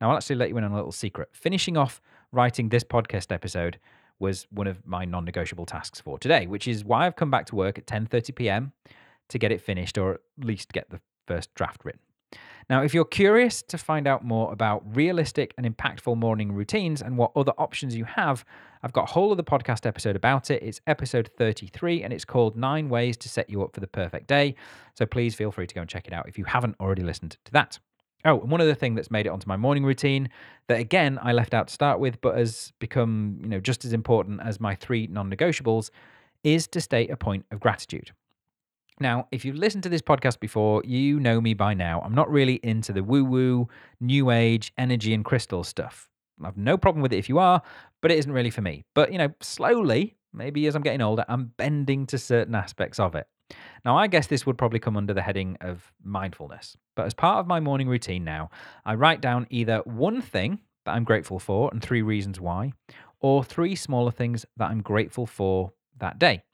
Now, 0.00 0.10
I'll 0.10 0.16
actually 0.16 0.36
let 0.36 0.48
you 0.48 0.58
in 0.58 0.64
on 0.64 0.72
a 0.72 0.76
little 0.76 0.92
secret. 0.92 1.28
Finishing 1.32 1.76
off 1.76 2.00
writing 2.32 2.70
this 2.70 2.82
podcast 2.82 3.30
episode 3.30 3.78
was 4.18 4.48
one 4.50 4.66
of 4.66 4.84
my 4.84 5.04
non-negotiable 5.04 5.66
tasks 5.66 6.00
for 6.00 6.18
today, 6.18 6.48
which 6.48 6.66
is 6.66 6.84
why 6.84 7.06
I've 7.06 7.16
come 7.16 7.30
back 7.30 7.46
to 7.46 7.56
work 7.56 7.78
at 7.78 7.86
10:30 7.86 8.34
p.m 8.34 8.72
to 9.28 9.38
get 9.38 9.52
it 9.52 9.60
finished 9.60 9.98
or 9.98 10.14
at 10.14 10.44
least 10.44 10.72
get 10.72 10.90
the 10.90 11.00
first 11.26 11.54
draft 11.54 11.84
written. 11.84 12.00
Now, 12.70 12.82
if 12.82 12.94
you're 12.94 13.04
curious 13.04 13.62
to 13.62 13.76
find 13.76 14.06
out 14.06 14.24
more 14.24 14.50
about 14.52 14.82
realistic 14.96 15.52
and 15.58 15.66
impactful 15.66 16.16
morning 16.16 16.52
routines 16.52 17.02
and 17.02 17.18
what 17.18 17.30
other 17.36 17.52
options 17.58 17.94
you 17.94 18.04
have, 18.04 18.44
I've 18.82 18.92
got 18.92 19.10
a 19.10 19.12
whole 19.12 19.32
other 19.32 19.42
podcast 19.42 19.84
episode 19.84 20.16
about 20.16 20.50
it. 20.50 20.62
It's 20.62 20.80
episode 20.86 21.30
33 21.36 22.02
and 22.02 22.12
it's 22.12 22.24
called 22.24 22.56
Nine 22.56 22.88
Ways 22.88 23.16
to 23.18 23.28
Set 23.28 23.50
You 23.50 23.62
Up 23.62 23.74
for 23.74 23.80
the 23.80 23.86
Perfect 23.86 24.28
Day. 24.28 24.54
So 24.94 25.04
please 25.04 25.34
feel 25.34 25.52
free 25.52 25.66
to 25.66 25.74
go 25.74 25.82
and 25.82 25.90
check 25.90 26.06
it 26.06 26.14
out 26.14 26.28
if 26.28 26.38
you 26.38 26.44
haven't 26.44 26.76
already 26.80 27.02
listened 27.02 27.36
to 27.44 27.52
that. 27.52 27.78
Oh, 28.24 28.40
and 28.40 28.50
one 28.50 28.62
other 28.62 28.74
thing 28.74 28.94
that's 28.94 29.10
made 29.10 29.26
it 29.26 29.30
onto 29.30 29.46
my 29.46 29.56
morning 29.56 29.84
routine 29.84 30.30
that 30.68 30.80
again 30.80 31.18
I 31.20 31.32
left 31.32 31.52
out 31.52 31.68
to 31.68 31.74
start 31.74 32.00
with, 32.00 32.18
but 32.22 32.38
has 32.38 32.72
become, 32.78 33.38
you 33.42 33.48
know, 33.48 33.60
just 33.60 33.84
as 33.84 33.92
important 33.92 34.40
as 34.42 34.60
my 34.60 34.74
three 34.74 35.06
non-negotiables 35.06 35.90
is 36.42 36.66
to 36.68 36.80
state 36.80 37.10
a 37.10 37.16
point 37.18 37.44
of 37.50 37.60
gratitude. 37.60 38.12
Now, 39.00 39.26
if 39.32 39.44
you've 39.44 39.56
listened 39.56 39.82
to 39.84 39.88
this 39.88 40.02
podcast 40.02 40.38
before, 40.38 40.82
you 40.84 41.18
know 41.18 41.40
me 41.40 41.54
by 41.54 41.74
now. 41.74 42.00
I'm 42.02 42.14
not 42.14 42.30
really 42.30 42.60
into 42.62 42.92
the 42.92 43.02
woo 43.02 43.24
woo, 43.24 43.68
new 44.00 44.30
age, 44.30 44.72
energy, 44.78 45.12
and 45.14 45.24
crystal 45.24 45.64
stuff. 45.64 46.08
I've 46.44 46.56
no 46.56 46.76
problem 46.76 47.02
with 47.02 47.12
it 47.12 47.18
if 47.18 47.28
you 47.28 47.38
are, 47.38 47.60
but 48.00 48.10
it 48.12 48.18
isn't 48.18 48.30
really 48.30 48.50
for 48.50 48.62
me. 48.62 48.84
But, 48.94 49.10
you 49.12 49.18
know, 49.18 49.34
slowly, 49.40 50.16
maybe 50.32 50.66
as 50.66 50.76
I'm 50.76 50.82
getting 50.82 51.00
older, 51.02 51.24
I'm 51.28 51.52
bending 51.56 52.06
to 52.06 52.18
certain 52.18 52.54
aspects 52.54 53.00
of 53.00 53.14
it. 53.14 53.26
Now, 53.84 53.96
I 53.96 54.06
guess 54.06 54.28
this 54.28 54.46
would 54.46 54.58
probably 54.58 54.78
come 54.78 54.96
under 54.96 55.12
the 55.12 55.22
heading 55.22 55.56
of 55.60 55.92
mindfulness. 56.02 56.76
But 56.96 57.06
as 57.06 57.14
part 57.14 57.38
of 57.40 57.46
my 57.46 57.60
morning 57.60 57.88
routine 57.88 58.24
now, 58.24 58.50
I 58.84 58.94
write 58.94 59.20
down 59.20 59.46
either 59.50 59.78
one 59.84 60.22
thing 60.22 60.60
that 60.84 60.92
I'm 60.92 61.04
grateful 61.04 61.38
for 61.38 61.68
and 61.72 61.82
three 61.82 62.02
reasons 62.02 62.40
why, 62.40 62.72
or 63.20 63.42
three 63.42 63.74
smaller 63.74 64.10
things 64.10 64.46
that 64.56 64.70
I'm 64.70 64.82
grateful 64.82 65.26
for 65.26 65.72
that 65.98 66.18
day. 66.18 66.44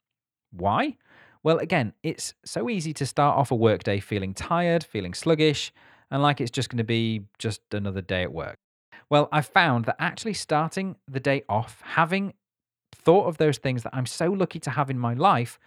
Why? 0.52 0.96
Well, 1.42 1.58
again, 1.58 1.94
it's 2.02 2.34
so 2.44 2.68
easy 2.68 2.92
to 2.94 3.06
start 3.06 3.38
off 3.38 3.50
a 3.50 3.54
workday 3.54 3.98
feeling 3.98 4.34
tired, 4.34 4.84
feeling 4.84 5.14
sluggish, 5.14 5.72
and 6.10 6.22
like 6.22 6.40
it's 6.40 6.50
just 6.50 6.68
going 6.68 6.78
to 6.78 6.84
be 6.84 7.22
just 7.38 7.62
another 7.72 8.02
day 8.02 8.22
at 8.22 8.32
work. 8.32 8.56
Well, 9.08 9.28
I've 9.32 9.46
found 9.46 9.86
that 9.86 9.96
actually 9.98 10.34
starting 10.34 10.96
the 11.08 11.20
day 11.20 11.42
off, 11.48 11.80
having 11.82 12.34
thought 12.94 13.26
of 13.26 13.38
those 13.38 13.56
things 13.56 13.82
that 13.84 13.94
I'm 13.94 14.06
so 14.06 14.26
lucky 14.26 14.58
to 14.60 14.70
have 14.70 14.90
in 14.90 14.98
my 14.98 15.14
life, 15.14 15.58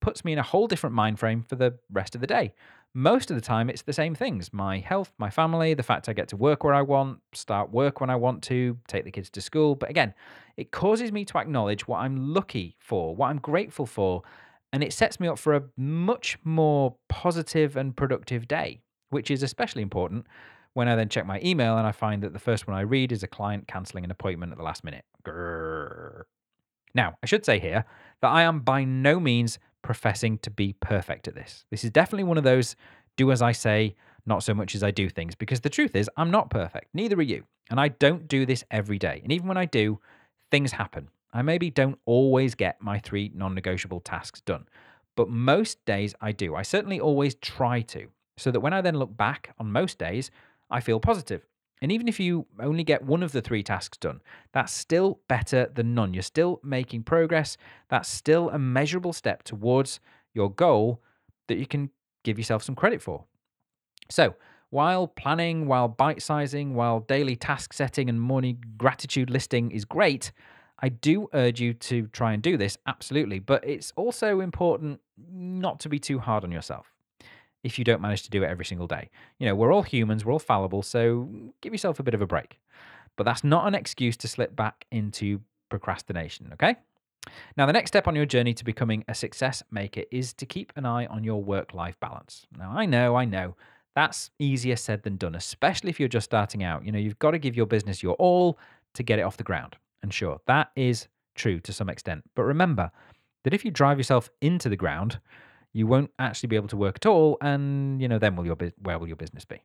puts 0.00 0.24
me 0.24 0.32
in 0.32 0.38
a 0.38 0.42
whole 0.42 0.66
different 0.66 0.96
mind 0.96 1.18
frame 1.18 1.42
for 1.42 1.56
the 1.56 1.74
rest 1.92 2.14
of 2.14 2.22
the 2.22 2.26
day. 2.26 2.54
Most 2.94 3.30
of 3.30 3.36
the 3.36 3.42
time, 3.42 3.68
it's 3.68 3.82
the 3.82 3.92
same 3.92 4.14
things 4.14 4.52
my 4.54 4.78
health, 4.78 5.12
my 5.18 5.28
family, 5.28 5.74
the 5.74 5.82
fact 5.82 6.08
I 6.08 6.14
get 6.14 6.28
to 6.28 6.36
work 6.36 6.64
where 6.64 6.72
I 6.72 6.80
want, 6.80 7.20
start 7.34 7.70
work 7.70 8.00
when 8.00 8.08
I 8.08 8.16
want 8.16 8.42
to, 8.44 8.78
take 8.88 9.04
the 9.04 9.10
kids 9.10 9.28
to 9.30 9.42
school. 9.42 9.74
But 9.74 9.90
again, 9.90 10.14
it 10.56 10.72
causes 10.72 11.12
me 11.12 11.26
to 11.26 11.38
acknowledge 11.38 11.86
what 11.86 11.98
I'm 11.98 12.32
lucky 12.32 12.76
for, 12.80 13.14
what 13.14 13.28
I'm 13.28 13.38
grateful 13.38 13.84
for, 13.84 14.22
and 14.72 14.82
it 14.82 14.92
sets 14.92 15.18
me 15.18 15.28
up 15.28 15.38
for 15.38 15.54
a 15.54 15.62
much 15.76 16.38
more 16.44 16.96
positive 17.08 17.76
and 17.76 17.96
productive 17.96 18.46
day, 18.46 18.80
which 19.10 19.30
is 19.30 19.42
especially 19.42 19.82
important 19.82 20.26
when 20.74 20.88
I 20.88 20.96
then 20.96 21.08
check 21.08 21.26
my 21.26 21.40
email 21.42 21.76
and 21.76 21.86
I 21.86 21.92
find 21.92 22.22
that 22.22 22.32
the 22.32 22.38
first 22.38 22.66
one 22.66 22.76
I 22.76 22.82
read 22.82 23.12
is 23.12 23.22
a 23.22 23.28
client 23.28 23.66
cancelling 23.66 24.04
an 24.04 24.10
appointment 24.10 24.52
at 24.52 24.58
the 24.58 24.64
last 24.64 24.84
minute. 24.84 25.04
Grrr. 25.24 26.22
Now, 26.94 27.16
I 27.22 27.26
should 27.26 27.44
say 27.44 27.58
here 27.58 27.84
that 28.20 28.28
I 28.28 28.42
am 28.42 28.60
by 28.60 28.84
no 28.84 29.20
means 29.20 29.58
professing 29.82 30.38
to 30.38 30.50
be 30.50 30.74
perfect 30.80 31.28
at 31.28 31.34
this. 31.34 31.64
This 31.70 31.84
is 31.84 31.90
definitely 31.90 32.24
one 32.24 32.38
of 32.38 32.44
those 32.44 32.76
do 33.16 33.32
as 33.32 33.42
I 33.42 33.52
say, 33.52 33.96
not 34.26 34.42
so 34.42 34.54
much 34.54 34.74
as 34.74 34.82
I 34.82 34.90
do 34.90 35.08
things, 35.08 35.34
because 35.34 35.60
the 35.60 35.68
truth 35.68 35.96
is, 35.96 36.08
I'm 36.16 36.30
not 36.30 36.50
perfect. 36.50 36.86
Neither 36.94 37.16
are 37.16 37.22
you. 37.22 37.44
And 37.70 37.80
I 37.80 37.88
don't 37.88 38.28
do 38.28 38.46
this 38.46 38.64
every 38.70 38.98
day. 38.98 39.20
And 39.22 39.32
even 39.32 39.46
when 39.46 39.56
I 39.56 39.64
do, 39.64 40.00
things 40.50 40.72
happen. 40.72 41.08
I 41.32 41.42
maybe 41.42 41.70
don't 41.70 41.98
always 42.06 42.54
get 42.54 42.82
my 42.82 42.98
three 42.98 43.30
non 43.34 43.54
negotiable 43.54 44.00
tasks 44.00 44.40
done, 44.40 44.66
but 45.16 45.28
most 45.28 45.84
days 45.84 46.14
I 46.20 46.32
do. 46.32 46.54
I 46.54 46.62
certainly 46.62 47.00
always 47.00 47.34
try 47.36 47.82
to, 47.82 48.08
so 48.36 48.50
that 48.50 48.60
when 48.60 48.72
I 48.72 48.80
then 48.80 48.96
look 48.96 49.16
back 49.16 49.54
on 49.58 49.72
most 49.72 49.98
days, 49.98 50.30
I 50.70 50.80
feel 50.80 51.00
positive. 51.00 51.46
And 51.82 51.90
even 51.90 52.08
if 52.08 52.20
you 52.20 52.46
only 52.58 52.84
get 52.84 53.04
one 53.04 53.22
of 53.22 53.32
the 53.32 53.40
three 53.40 53.62
tasks 53.62 53.96
done, 53.96 54.20
that's 54.52 54.72
still 54.72 55.20
better 55.28 55.70
than 55.74 55.94
none. 55.94 56.12
You're 56.12 56.22
still 56.22 56.60
making 56.62 57.04
progress. 57.04 57.56
That's 57.88 58.08
still 58.08 58.50
a 58.50 58.58
measurable 58.58 59.14
step 59.14 59.44
towards 59.44 59.98
your 60.34 60.50
goal 60.50 61.02
that 61.48 61.58
you 61.58 61.66
can 61.66 61.90
give 62.22 62.38
yourself 62.38 62.62
some 62.62 62.74
credit 62.74 63.00
for. 63.00 63.24
So, 64.10 64.34
while 64.68 65.08
planning, 65.08 65.66
while 65.66 65.88
bite 65.88 66.22
sizing, 66.22 66.74
while 66.74 67.00
daily 67.00 67.34
task 67.34 67.72
setting 67.72 68.08
and 68.08 68.20
morning 68.20 68.62
gratitude 68.76 69.30
listing 69.30 69.70
is 69.72 69.84
great, 69.84 70.32
I 70.82 70.88
do 70.88 71.28
urge 71.32 71.60
you 71.60 71.74
to 71.74 72.06
try 72.08 72.32
and 72.32 72.42
do 72.42 72.56
this, 72.56 72.78
absolutely. 72.86 73.38
But 73.38 73.66
it's 73.68 73.92
also 73.96 74.40
important 74.40 75.00
not 75.30 75.80
to 75.80 75.88
be 75.88 75.98
too 75.98 76.18
hard 76.18 76.44
on 76.44 76.50
yourself 76.50 76.92
if 77.62 77.78
you 77.78 77.84
don't 77.84 78.00
manage 78.00 78.22
to 78.22 78.30
do 78.30 78.42
it 78.42 78.46
every 78.46 78.64
single 78.64 78.86
day. 78.86 79.10
You 79.38 79.46
know, 79.46 79.54
we're 79.54 79.72
all 79.72 79.82
humans, 79.82 80.24
we're 80.24 80.32
all 80.32 80.38
fallible, 80.38 80.82
so 80.82 81.28
give 81.60 81.72
yourself 81.72 82.00
a 82.00 82.02
bit 82.02 82.14
of 82.14 82.22
a 82.22 82.26
break. 82.26 82.58
But 83.16 83.24
that's 83.24 83.44
not 83.44 83.66
an 83.66 83.74
excuse 83.74 84.16
to 84.18 84.28
slip 84.28 84.56
back 84.56 84.86
into 84.90 85.40
procrastination, 85.68 86.50
okay? 86.54 86.76
Now, 87.58 87.66
the 87.66 87.74
next 87.74 87.90
step 87.90 88.08
on 88.08 88.16
your 88.16 88.24
journey 88.24 88.54
to 88.54 88.64
becoming 88.64 89.04
a 89.08 89.14
success 89.14 89.62
maker 89.70 90.02
is 90.10 90.32
to 90.34 90.46
keep 90.46 90.72
an 90.76 90.86
eye 90.86 91.04
on 91.06 91.22
your 91.22 91.42
work 91.42 91.74
life 91.74 92.00
balance. 92.00 92.46
Now, 92.56 92.72
I 92.74 92.86
know, 92.86 93.14
I 93.14 93.26
know, 93.26 93.56
that's 93.94 94.30
easier 94.38 94.76
said 94.76 95.02
than 95.02 95.16
done, 95.16 95.34
especially 95.34 95.90
if 95.90 96.00
you're 96.00 96.08
just 96.08 96.24
starting 96.24 96.62
out. 96.62 96.86
You 96.86 96.92
know, 96.92 96.98
you've 96.98 97.18
got 97.18 97.32
to 97.32 97.38
give 97.38 97.56
your 97.56 97.66
business 97.66 98.02
your 98.02 98.14
all 98.14 98.58
to 98.94 99.02
get 99.02 99.18
it 99.18 99.22
off 99.22 99.36
the 99.36 99.44
ground. 99.44 99.76
And 100.02 100.12
sure, 100.12 100.40
that 100.46 100.70
is 100.76 101.08
true 101.34 101.60
to 101.60 101.72
some 101.72 101.88
extent. 101.88 102.22
But 102.34 102.44
remember 102.44 102.90
that 103.44 103.54
if 103.54 103.64
you 103.64 103.70
drive 103.70 103.98
yourself 103.98 104.30
into 104.40 104.68
the 104.68 104.76
ground, 104.76 105.20
you 105.72 105.86
won't 105.86 106.10
actually 106.18 106.48
be 106.48 106.56
able 106.56 106.68
to 106.68 106.76
work 106.76 106.96
at 106.96 107.06
all. 107.06 107.38
And, 107.40 108.00
you 108.00 108.08
know, 108.08 108.18
then 108.18 108.36
will 108.36 108.46
your, 108.46 108.56
where 108.82 108.98
will 108.98 109.06
your 109.06 109.16
business 109.16 109.44
be? 109.44 109.62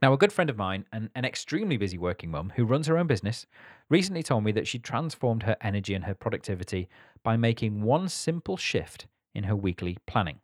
Now, 0.00 0.12
a 0.12 0.18
good 0.18 0.32
friend 0.32 0.48
of 0.48 0.56
mine, 0.56 0.84
and 0.92 1.10
an 1.16 1.24
extremely 1.24 1.76
busy 1.76 1.98
working 1.98 2.30
mum 2.30 2.52
who 2.54 2.64
runs 2.64 2.86
her 2.86 2.96
own 2.96 3.08
business, 3.08 3.46
recently 3.88 4.22
told 4.22 4.44
me 4.44 4.52
that 4.52 4.68
she 4.68 4.78
transformed 4.78 5.42
her 5.42 5.56
energy 5.60 5.94
and 5.94 6.04
her 6.04 6.14
productivity 6.14 6.88
by 7.24 7.36
making 7.36 7.82
one 7.82 8.08
simple 8.08 8.56
shift 8.56 9.08
in 9.34 9.44
her 9.44 9.56
weekly 9.56 9.98
planning. 10.06 10.38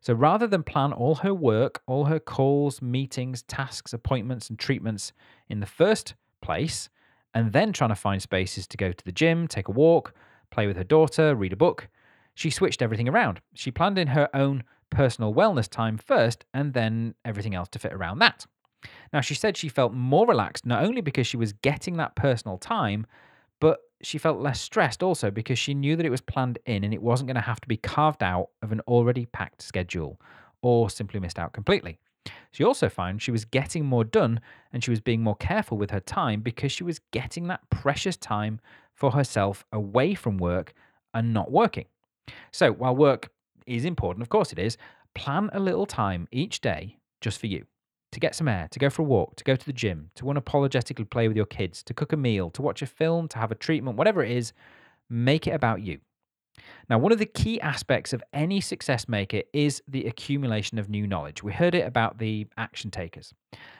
So 0.00 0.14
rather 0.14 0.46
than 0.46 0.62
plan 0.62 0.92
all 0.92 1.16
her 1.16 1.34
work, 1.34 1.82
all 1.86 2.04
her 2.04 2.20
calls, 2.20 2.80
meetings, 2.80 3.42
tasks, 3.42 3.92
appointments, 3.92 4.48
and 4.50 4.58
treatments 4.58 5.12
in 5.48 5.58
the 5.58 5.66
first 5.66 6.14
place, 6.40 6.88
and 7.36 7.52
then 7.52 7.70
trying 7.70 7.90
to 7.90 7.94
find 7.94 8.22
spaces 8.22 8.66
to 8.66 8.78
go 8.78 8.90
to 8.90 9.04
the 9.04 9.12
gym, 9.12 9.46
take 9.46 9.68
a 9.68 9.70
walk, 9.70 10.14
play 10.50 10.66
with 10.66 10.78
her 10.78 10.84
daughter, 10.84 11.34
read 11.34 11.52
a 11.52 11.56
book, 11.56 11.86
she 12.34 12.48
switched 12.48 12.80
everything 12.80 13.10
around. 13.10 13.42
She 13.52 13.70
planned 13.70 13.98
in 13.98 14.08
her 14.08 14.30
own 14.34 14.64
personal 14.88 15.34
wellness 15.34 15.68
time 15.68 15.98
first, 15.98 16.46
and 16.54 16.72
then 16.72 17.14
everything 17.26 17.54
else 17.54 17.68
to 17.68 17.78
fit 17.78 17.92
around 17.92 18.20
that. 18.20 18.46
Now, 19.12 19.20
she 19.20 19.34
said 19.34 19.54
she 19.54 19.68
felt 19.68 19.92
more 19.92 20.26
relaxed 20.26 20.64
not 20.64 20.82
only 20.82 21.02
because 21.02 21.26
she 21.26 21.36
was 21.36 21.52
getting 21.52 21.98
that 21.98 22.16
personal 22.16 22.56
time, 22.56 23.06
but 23.60 23.80
she 24.00 24.16
felt 24.16 24.40
less 24.40 24.58
stressed 24.58 25.02
also 25.02 25.30
because 25.30 25.58
she 25.58 25.74
knew 25.74 25.94
that 25.96 26.06
it 26.06 26.10
was 26.10 26.22
planned 26.22 26.58
in 26.64 26.84
and 26.84 26.94
it 26.94 27.02
wasn't 27.02 27.28
going 27.28 27.34
to 27.34 27.42
have 27.42 27.60
to 27.60 27.68
be 27.68 27.76
carved 27.76 28.22
out 28.22 28.48
of 28.62 28.72
an 28.72 28.80
already 28.88 29.26
packed 29.26 29.60
schedule 29.60 30.18
or 30.62 30.88
simply 30.88 31.20
missed 31.20 31.38
out 31.38 31.52
completely. 31.52 31.98
She 32.52 32.64
also 32.64 32.88
found 32.88 33.22
she 33.22 33.30
was 33.30 33.44
getting 33.44 33.84
more 33.84 34.04
done 34.04 34.40
and 34.72 34.82
she 34.82 34.90
was 34.90 35.00
being 35.00 35.22
more 35.22 35.36
careful 35.36 35.78
with 35.78 35.90
her 35.90 36.00
time 36.00 36.40
because 36.40 36.72
she 36.72 36.84
was 36.84 37.00
getting 37.12 37.48
that 37.48 37.68
precious 37.70 38.16
time 38.16 38.60
for 38.94 39.10
herself 39.12 39.64
away 39.72 40.14
from 40.14 40.38
work 40.38 40.72
and 41.14 41.32
not 41.32 41.50
working. 41.50 41.86
So, 42.50 42.72
while 42.72 42.96
work 42.96 43.30
is 43.66 43.84
important, 43.84 44.22
of 44.22 44.28
course 44.28 44.52
it 44.52 44.58
is, 44.58 44.76
plan 45.14 45.50
a 45.52 45.60
little 45.60 45.86
time 45.86 46.28
each 46.30 46.60
day 46.60 46.98
just 47.20 47.38
for 47.38 47.46
you 47.46 47.66
to 48.12 48.20
get 48.20 48.34
some 48.34 48.48
air, 48.48 48.68
to 48.70 48.78
go 48.78 48.88
for 48.88 49.02
a 49.02 49.04
walk, 49.04 49.36
to 49.36 49.44
go 49.44 49.56
to 49.56 49.66
the 49.66 49.72
gym, 49.72 50.10
to 50.14 50.24
unapologetically 50.24 51.08
play 51.08 51.28
with 51.28 51.36
your 51.36 51.46
kids, 51.46 51.82
to 51.82 51.92
cook 51.92 52.12
a 52.12 52.16
meal, 52.16 52.50
to 52.50 52.62
watch 52.62 52.80
a 52.80 52.86
film, 52.86 53.28
to 53.28 53.38
have 53.38 53.50
a 53.50 53.54
treatment, 53.54 53.96
whatever 53.96 54.22
it 54.22 54.30
is, 54.30 54.52
make 55.10 55.46
it 55.46 55.50
about 55.50 55.82
you. 55.82 55.98
Now, 56.88 56.98
one 56.98 57.12
of 57.12 57.18
the 57.18 57.26
key 57.26 57.60
aspects 57.60 58.12
of 58.12 58.22
any 58.32 58.60
success 58.60 59.08
maker 59.08 59.42
is 59.52 59.82
the 59.88 60.06
accumulation 60.06 60.78
of 60.78 60.88
new 60.88 61.06
knowledge. 61.06 61.42
We 61.42 61.52
heard 61.52 61.74
it 61.74 61.86
about 61.86 62.18
the 62.18 62.46
action 62.56 62.90
takers. 62.90 63.34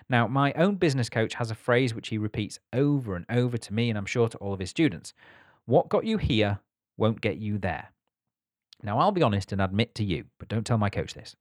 Now, 0.08 0.26
my 0.26 0.52
own 0.54 0.76
business 0.76 1.08
coach 1.08 1.34
has 1.34 1.50
a 1.50 1.54
phrase 1.54 1.94
which 1.94 2.08
he 2.08 2.18
repeats 2.18 2.58
over 2.72 3.16
and 3.16 3.24
over 3.30 3.56
to 3.56 3.74
me, 3.74 3.88
and 3.88 3.98
I'm 3.98 4.06
sure 4.06 4.28
to 4.28 4.38
all 4.38 4.52
of 4.52 4.60
his 4.60 4.70
students 4.70 5.14
What 5.64 5.88
got 5.88 6.04
you 6.04 6.18
here 6.18 6.60
won't 6.96 7.20
get 7.20 7.38
you 7.38 7.58
there. 7.58 7.92
Now, 8.82 8.98
I'll 8.98 9.12
be 9.12 9.22
honest 9.22 9.52
and 9.52 9.60
admit 9.60 9.94
to 9.96 10.04
you, 10.04 10.24
but 10.38 10.48
don't 10.48 10.66
tell 10.66 10.78
my 10.78 10.90
coach 10.90 11.14
this. 11.14 11.34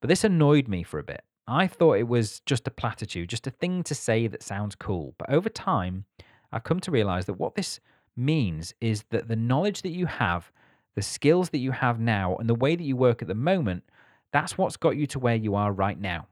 But 0.00 0.08
this 0.08 0.24
annoyed 0.24 0.68
me 0.68 0.82
for 0.82 0.98
a 0.98 1.04
bit. 1.04 1.22
I 1.46 1.66
thought 1.66 1.98
it 1.98 2.08
was 2.08 2.40
just 2.40 2.66
a 2.68 2.72
platitude, 2.72 3.28
just 3.28 3.46
a 3.46 3.50
thing 3.50 3.82
to 3.84 3.94
say 3.94 4.26
that 4.26 4.42
sounds 4.42 4.74
cool. 4.74 5.14
But 5.18 5.30
over 5.30 5.48
time, 5.48 6.04
I've 6.52 6.64
come 6.64 6.80
to 6.80 6.90
realize 6.90 7.26
that 7.26 7.38
what 7.38 7.54
this 7.54 7.80
means 8.16 8.74
is 8.80 9.04
that 9.10 9.28
the 9.28 9.36
knowledge 9.36 9.82
that 9.82 9.90
you 9.90 10.06
have, 10.06 10.50
the 10.98 11.02
skills 11.02 11.50
that 11.50 11.58
you 11.58 11.70
have 11.70 12.00
now, 12.00 12.34
and 12.38 12.48
the 12.48 12.56
way 12.56 12.74
that 12.74 12.82
you 12.82 12.96
work 12.96 13.22
at 13.22 13.28
the 13.28 13.34
moment, 13.36 13.84
that's 14.32 14.58
what's 14.58 14.76
got 14.76 14.96
you 14.96 15.06
to 15.06 15.20
where 15.20 15.36
you 15.36 15.54
are 15.54 15.72
right 15.72 15.96
now. 15.96 16.26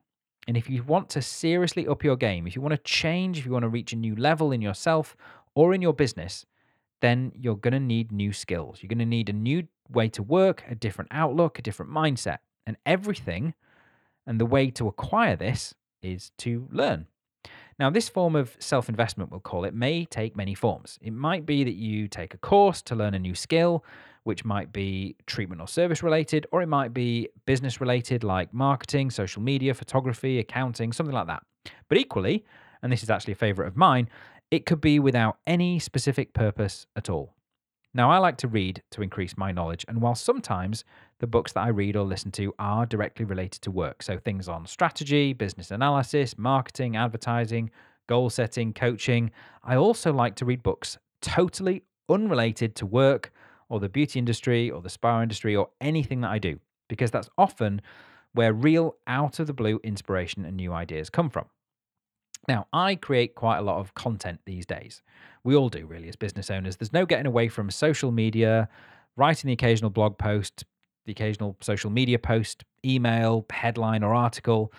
And 0.49 0.57
if 0.57 0.69
you 0.69 0.83
want 0.83 1.09
to 1.11 1.23
seriously 1.23 1.87
up 1.87 2.03
your 2.03 2.17
game, 2.17 2.49
if 2.49 2.57
you 2.57 2.63
want 2.63 2.73
to 2.73 2.83
change, 2.83 3.39
if 3.39 3.47
you 3.47 3.53
want 3.53 3.63
to 3.63 3.69
reach 3.69 3.93
a 3.93 3.97
new 3.97 4.17
level 4.17 4.51
in 4.51 4.61
yourself 4.61 5.17
or 5.55 5.73
in 5.73 5.83
your 5.83 5.93
business, 5.93 6.47
then 7.01 7.31
you're 7.37 7.55
going 7.55 7.75
to 7.75 7.79
need 7.79 8.11
new 8.11 8.33
skills. 8.33 8.79
You're 8.83 8.89
going 8.89 8.99
to 8.99 9.05
need 9.05 9.29
a 9.29 9.33
new 9.33 9.69
way 9.89 10.09
to 10.09 10.23
work, 10.25 10.65
a 10.69 10.75
different 10.75 11.13
outlook, 11.13 11.61
a 11.61 11.63
different 11.63 11.93
mindset. 11.93 12.39
And 12.67 12.77
everything 12.85 13.55
and 14.27 14.41
the 14.41 14.47
way 14.47 14.73
to 14.73 14.89
acquire 14.89 15.37
this 15.37 15.75
is 16.03 16.33
to 16.39 16.67
learn. 16.73 17.07
Now, 17.79 17.91
this 17.91 18.09
form 18.09 18.35
of 18.35 18.57
self 18.59 18.89
investment, 18.89 19.31
we'll 19.31 19.39
call 19.39 19.65
it, 19.65 19.75
may 19.75 20.07
take 20.07 20.35
many 20.35 20.55
forms. 20.55 20.99
It 21.03 21.13
might 21.13 21.47
be 21.47 21.63
that 21.63 21.75
you 21.75 22.09
take 22.09 22.35
a 22.35 22.39
course 22.39 22.83
to 22.83 22.97
learn 22.97 23.15
a 23.15 23.19
new 23.21 23.37
skill, 23.37 23.85
which 24.27 24.45
might 24.45 24.73
be 24.73 25.15
treatment 25.27 25.61
or 25.61 25.69
service 25.69 26.03
related, 26.03 26.47
or 26.51 26.61
it 26.61 26.67
might 26.67 26.93
be 26.93 27.29
business 27.47 27.81
related, 27.81 28.25
like 28.25 28.53
marketing, 28.53 29.11
social 29.11 29.41
media, 29.41 29.73
photography, 29.73 30.39
accounting, 30.41 30.93
something 30.93 31.15
like 31.15 31.29
that. 31.29 31.43
But 31.89 31.99
equally, 31.99 32.45
and 32.83 32.91
this 32.93 33.03
is 33.03 33.11
actually 33.11 33.33
a 33.33 33.37
favorite 33.37 33.69
of 33.69 33.77
mine, 33.77 34.09
it 34.51 34.67
could 34.67 34.81
be 34.81 34.99
without 34.99 35.39
any 35.47 35.79
specific 35.79 36.33
purpose 36.33 36.87
at 36.97 37.09
all. 37.09 37.35
Now, 37.95 38.11
I 38.11 38.19
like 38.19 38.37
to 38.39 38.49
read 38.49 38.83
to 38.91 39.03
increase 39.03 39.37
my 39.37 39.53
knowledge, 39.53 39.85
and 39.89 40.03
while 40.03 40.17
sometimes 40.17 40.85
the 41.21 41.27
books 41.27 41.53
that 41.53 41.61
I 41.61 41.69
read 41.69 41.97
or 41.97 42.05
listen 42.05 42.33
to 42.33 42.53
are 42.59 42.85
directly 42.85 43.25
related 43.25 43.63
to 43.63 43.71
work, 43.71 44.03
so 44.03 44.19
things 44.19 44.49
on 44.49 44.67
strategy, 44.67 45.33
business 45.33 45.71
analysis, 45.71 46.37
marketing, 46.37 46.97
advertising, 46.97 47.71
goal 48.09 48.29
setting, 48.29 48.73
coaching, 48.73 49.31
I 49.63 49.77
also 49.77 50.13
like 50.13 50.35
to 50.37 50.45
read 50.45 50.63
books 50.63 50.99
totally 51.23 51.85
unrelated 52.09 52.75
to 52.77 52.87
work 52.87 53.33
or 53.69 53.81
the 53.81 53.89
beauty 53.89 54.19
industry 54.19 54.71
or 54.71 54.81
the 54.81 54.91
spa 54.91 55.23
industry 55.23 55.57
or 55.57 55.71
anything 55.81 56.21
that 56.21 56.31
I 56.31 56.39
do, 56.39 56.61
because 56.89 57.11
that's 57.11 57.31
often 57.37 57.83
where 58.33 58.53
real 58.53 58.97
out 59.07 59.39
of 59.39 59.47
the 59.47 59.53
blue 59.53 59.81
inspiration 59.83 60.45
and 60.45 60.57
new 60.57 60.73
ideas 60.73 61.11
come 61.11 61.31
from. 61.31 61.47
Now, 62.49 62.69
I 62.73 62.95
create 62.95 63.35
quite 63.35 63.59
a 63.59 63.63
lot 63.63 63.79
of 63.81 63.95
content 63.95 64.41
these 64.45 64.67
days. 64.67 65.03
We 65.43 65.57
all 65.57 65.69
do, 65.69 65.87
really, 65.87 66.09
as 66.09 66.17
business 66.17 66.51
owners. 66.51 66.77
There's 66.77 66.93
no 66.93 67.07
getting 67.07 67.27
away 67.27 67.49
from 67.49 67.71
social 67.71 68.13
media, 68.13 68.69
writing 69.17 69.49
the 69.49 69.55
occasional 69.55 69.91
blog 69.91 70.17
post, 70.17 70.65
the 71.07 71.13
occasional 71.13 71.57
social 71.61 71.91
media 71.91 72.19
post, 72.19 72.65
email, 72.85 73.47
headline, 73.51 74.05
or 74.05 74.15
article. 74.15 74.73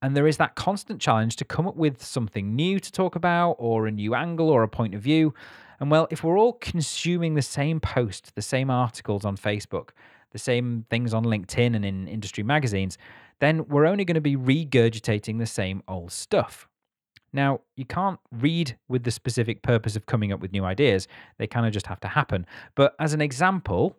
And 0.00 0.16
there 0.16 0.26
is 0.26 0.38
that 0.38 0.56
constant 0.56 1.00
challenge 1.00 1.36
to 1.36 1.44
come 1.44 1.68
up 1.68 1.76
with 1.76 2.02
something 2.02 2.56
new 2.56 2.80
to 2.80 2.90
talk 2.90 3.14
about, 3.14 3.52
or 3.52 3.86
a 3.86 3.92
new 3.92 4.14
angle, 4.14 4.48
or 4.48 4.64
a 4.64 4.68
point 4.68 4.94
of 4.94 5.00
view. 5.00 5.32
And 5.80 5.90
well, 5.90 6.08
if 6.10 6.22
we're 6.22 6.38
all 6.38 6.54
consuming 6.54 7.34
the 7.34 7.42
same 7.42 7.80
posts, 7.80 8.30
the 8.34 8.42
same 8.42 8.70
articles 8.70 9.24
on 9.24 9.36
Facebook, 9.36 9.90
the 10.30 10.38
same 10.38 10.86
things 10.90 11.12
on 11.14 11.24
LinkedIn 11.24 11.76
and 11.76 11.84
in 11.84 12.08
industry 12.08 12.42
magazines, 12.42 12.98
then 13.40 13.66
we're 13.68 13.86
only 13.86 14.04
going 14.04 14.14
to 14.14 14.20
be 14.20 14.36
regurgitating 14.36 15.38
the 15.38 15.46
same 15.46 15.82
old 15.88 16.12
stuff. 16.12 16.68
Now, 17.32 17.60
you 17.76 17.84
can't 17.84 18.20
read 18.30 18.76
with 18.88 19.04
the 19.04 19.10
specific 19.10 19.62
purpose 19.62 19.96
of 19.96 20.06
coming 20.06 20.32
up 20.32 20.40
with 20.40 20.52
new 20.52 20.64
ideas, 20.64 21.08
they 21.38 21.46
kind 21.46 21.66
of 21.66 21.72
just 21.72 21.86
have 21.86 22.00
to 22.00 22.08
happen. 22.08 22.46
But 22.74 22.94
as 23.00 23.14
an 23.14 23.20
example, 23.20 23.96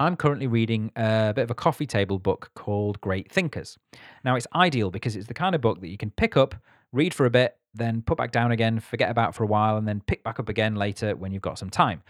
I'm 0.00 0.16
currently 0.16 0.48
reading 0.48 0.90
a 0.96 1.32
bit 1.34 1.44
of 1.44 1.50
a 1.50 1.54
coffee 1.54 1.86
table 1.86 2.18
book 2.18 2.50
called 2.56 3.00
Great 3.00 3.30
Thinkers. 3.30 3.78
Now, 4.24 4.34
it's 4.34 4.48
ideal 4.54 4.90
because 4.90 5.14
it's 5.14 5.28
the 5.28 5.34
kind 5.34 5.54
of 5.54 5.60
book 5.60 5.80
that 5.80 5.88
you 5.88 5.96
can 5.96 6.10
pick 6.10 6.36
up, 6.36 6.56
read 6.92 7.14
for 7.14 7.26
a 7.26 7.30
bit, 7.30 7.56
then 7.74 8.02
put 8.02 8.16
back 8.16 8.32
down 8.32 8.52
again, 8.52 8.80
forget 8.80 9.10
about 9.10 9.34
for 9.34 9.44
a 9.44 9.46
while, 9.46 9.76
and 9.76 9.86
then 9.86 10.00
pick 10.06 10.22
back 10.22 10.38
up 10.38 10.48
again 10.48 10.74
later 10.74 11.16
when 11.16 11.32
you've 11.32 11.42
got 11.42 11.58
some 11.58 11.70
time. 11.70 12.02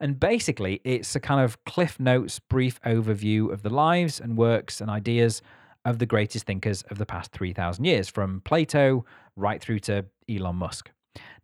And 0.00 0.18
basically, 0.18 0.80
it's 0.84 1.14
a 1.14 1.20
kind 1.20 1.40
of 1.40 1.64
Cliff 1.64 2.00
Notes 2.00 2.38
brief 2.38 2.80
overview 2.82 3.52
of 3.52 3.62
the 3.62 3.70
lives 3.70 4.20
and 4.20 4.36
works 4.36 4.80
and 4.80 4.90
ideas 4.90 5.42
of 5.84 5.98
the 5.98 6.06
greatest 6.06 6.46
thinkers 6.46 6.82
of 6.90 6.98
the 6.98 7.06
past 7.06 7.32
3,000 7.32 7.84
years, 7.84 8.08
from 8.08 8.40
Plato 8.44 9.04
right 9.36 9.60
through 9.60 9.80
to 9.80 10.04
Elon 10.28 10.56
Musk. 10.56 10.90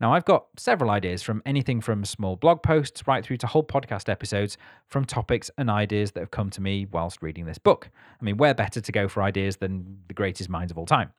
Now, 0.00 0.14
I've 0.14 0.24
got 0.24 0.46
several 0.56 0.90
ideas 0.90 1.22
from 1.22 1.42
anything 1.44 1.80
from 1.80 2.04
small 2.04 2.36
blog 2.36 2.62
posts 2.62 3.06
right 3.06 3.24
through 3.24 3.38
to 3.38 3.46
whole 3.46 3.64
podcast 3.64 4.08
episodes 4.08 4.56
from 4.86 5.04
topics 5.04 5.50
and 5.58 5.68
ideas 5.68 6.12
that 6.12 6.20
have 6.20 6.30
come 6.30 6.50
to 6.50 6.60
me 6.60 6.86
whilst 6.90 7.20
reading 7.20 7.44
this 7.44 7.58
book. 7.58 7.90
I 8.20 8.24
mean, 8.24 8.36
where 8.36 8.54
better 8.54 8.80
to 8.80 8.92
go 8.92 9.08
for 9.08 9.22
ideas 9.22 9.56
than 9.56 9.98
the 10.08 10.14
greatest 10.14 10.48
minds 10.48 10.70
of 10.70 10.78
all 10.78 10.86
time? 10.86 11.12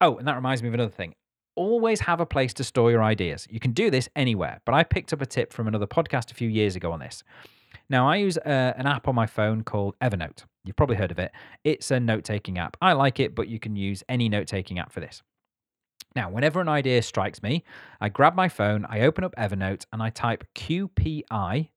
Oh, 0.00 0.16
and 0.18 0.28
that 0.28 0.36
reminds 0.36 0.62
me 0.62 0.68
of 0.68 0.74
another 0.74 0.90
thing. 0.90 1.14
Always 1.56 2.00
have 2.00 2.20
a 2.20 2.26
place 2.26 2.54
to 2.54 2.64
store 2.64 2.90
your 2.90 3.02
ideas. 3.02 3.46
You 3.50 3.60
can 3.60 3.72
do 3.72 3.90
this 3.90 4.08
anywhere, 4.14 4.60
but 4.64 4.74
I 4.74 4.84
picked 4.84 5.12
up 5.12 5.22
a 5.22 5.26
tip 5.26 5.52
from 5.52 5.66
another 5.66 5.86
podcast 5.86 6.30
a 6.30 6.34
few 6.34 6.48
years 6.48 6.76
ago 6.76 6.92
on 6.92 7.00
this. 7.00 7.24
Now, 7.88 8.08
I 8.08 8.16
use 8.16 8.36
uh, 8.38 8.74
an 8.76 8.86
app 8.86 9.08
on 9.08 9.14
my 9.14 9.26
phone 9.26 9.62
called 9.62 9.94
Evernote. 10.00 10.44
You've 10.64 10.76
probably 10.76 10.96
heard 10.96 11.10
of 11.10 11.18
it. 11.18 11.32
It's 11.64 11.90
a 11.90 12.00
note 12.00 12.24
taking 12.24 12.58
app. 12.58 12.76
I 12.80 12.92
like 12.92 13.20
it, 13.20 13.34
but 13.34 13.48
you 13.48 13.58
can 13.58 13.76
use 13.76 14.02
any 14.08 14.28
note 14.28 14.46
taking 14.48 14.78
app 14.78 14.92
for 14.92 15.00
this. 15.00 15.22
Now, 16.14 16.30
whenever 16.30 16.60
an 16.60 16.68
idea 16.68 17.02
strikes 17.02 17.42
me, 17.42 17.62
I 18.00 18.08
grab 18.08 18.34
my 18.34 18.48
phone, 18.48 18.86
I 18.88 19.00
open 19.00 19.22
up 19.22 19.34
Evernote, 19.36 19.84
and 19.92 20.02
I 20.02 20.10
type 20.10 20.44
QPI 20.54 21.68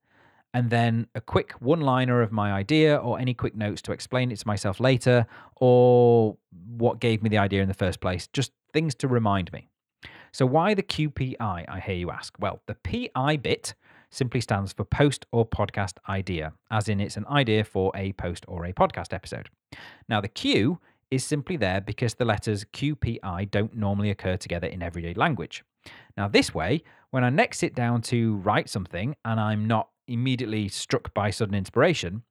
and 0.53 0.69
then 0.69 1.07
a 1.13 1.21
quick 1.21 1.51
one 1.59 1.81
liner 1.81 2.21
of 2.21 2.31
my 2.31 2.51
idea 2.51 2.95
or 2.95 3.19
any 3.19 3.33
quick 3.33 3.55
notes 3.55 3.81
to 3.83 3.91
explain 3.91 4.31
it 4.31 4.39
to 4.39 4.47
myself 4.47 4.79
later 4.79 5.27
or 5.57 6.37
what 6.67 6.99
gave 6.99 7.21
me 7.21 7.29
the 7.29 7.37
idea 7.37 7.61
in 7.61 7.67
the 7.67 7.73
first 7.73 7.99
place, 7.99 8.27
just 8.27 8.51
things 8.73 8.95
to 8.95 9.07
remind 9.07 9.51
me. 9.51 9.69
So, 10.31 10.45
why 10.45 10.73
the 10.73 10.83
QPI, 10.83 11.39
I 11.67 11.79
hear 11.79 11.95
you 11.95 12.11
ask? 12.11 12.33
Well, 12.39 12.61
the 12.67 12.75
PI 12.75 13.37
bit 13.37 13.73
simply 14.11 14.41
stands 14.41 14.73
for 14.73 14.83
post 14.83 15.25
or 15.31 15.47
podcast 15.47 15.93
idea, 16.07 16.53
as 16.71 16.89
in 16.89 16.99
it's 16.99 17.17
an 17.17 17.25
idea 17.27 17.63
for 17.63 17.91
a 17.95 18.13
post 18.13 18.45
or 18.47 18.65
a 18.65 18.73
podcast 18.73 19.13
episode. 19.13 19.49
Now, 20.07 20.21
the 20.21 20.27
Q 20.27 20.79
is 21.11 21.23
simply 21.23 21.57
there 21.57 21.81
because 21.81 22.13
the 22.13 22.25
letters 22.25 22.65
QPI 22.73 23.49
don't 23.49 23.75
normally 23.75 24.09
occur 24.09 24.37
together 24.37 24.67
in 24.67 24.83
everyday 24.83 25.13
language. 25.13 25.63
Now, 26.17 26.27
this 26.27 26.53
way, 26.53 26.83
when 27.11 27.23
I 27.23 27.29
next 27.29 27.59
sit 27.59 27.73
down 27.73 28.01
to 28.03 28.35
write 28.37 28.69
something 28.69 29.15
and 29.25 29.39
I'm 29.39 29.67
not 29.67 29.89
immediately 30.07 30.67
struck 30.67 31.13
by 31.13 31.29
sudden 31.31 31.55
inspiration, 31.55 32.23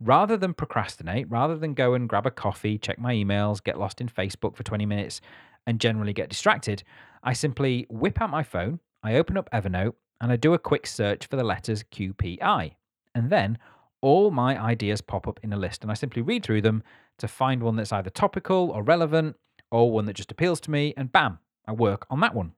rather 0.00 0.36
than 0.36 0.54
procrastinate, 0.54 1.30
rather 1.30 1.56
than 1.56 1.74
go 1.74 1.94
and 1.94 2.08
grab 2.08 2.26
a 2.26 2.30
coffee, 2.30 2.78
check 2.78 2.98
my 2.98 3.14
emails, 3.14 3.62
get 3.62 3.78
lost 3.78 4.00
in 4.00 4.08
Facebook 4.08 4.56
for 4.56 4.62
20 4.62 4.86
minutes, 4.86 5.20
and 5.66 5.80
generally 5.80 6.12
get 6.12 6.28
distracted, 6.28 6.82
I 7.22 7.32
simply 7.32 7.86
whip 7.88 8.20
out 8.20 8.30
my 8.30 8.42
phone, 8.42 8.80
I 9.02 9.14
open 9.14 9.36
up 9.36 9.48
Evernote, 9.52 9.94
and 10.20 10.30
I 10.32 10.36
do 10.36 10.54
a 10.54 10.58
quick 10.58 10.86
search 10.86 11.26
for 11.26 11.36
the 11.36 11.44
letters 11.44 11.84
QPI. 11.84 12.74
And 13.14 13.30
then 13.30 13.58
all 14.00 14.30
my 14.30 14.60
ideas 14.62 15.00
pop 15.00 15.26
up 15.26 15.40
in 15.42 15.52
a 15.52 15.56
list, 15.56 15.82
and 15.82 15.90
I 15.90 15.94
simply 15.94 16.22
read 16.22 16.44
through 16.44 16.62
them 16.62 16.82
to 17.18 17.28
find 17.28 17.62
one 17.62 17.76
that's 17.76 17.92
either 17.92 18.10
topical 18.10 18.70
or 18.70 18.82
relevant, 18.82 19.36
or 19.70 19.90
one 19.90 20.04
that 20.06 20.14
just 20.14 20.30
appeals 20.30 20.60
to 20.60 20.70
me, 20.70 20.94
and 20.96 21.10
bam, 21.10 21.38
I 21.66 21.72
work 21.72 22.06
on 22.10 22.20
that 22.20 22.34
one. 22.34 22.52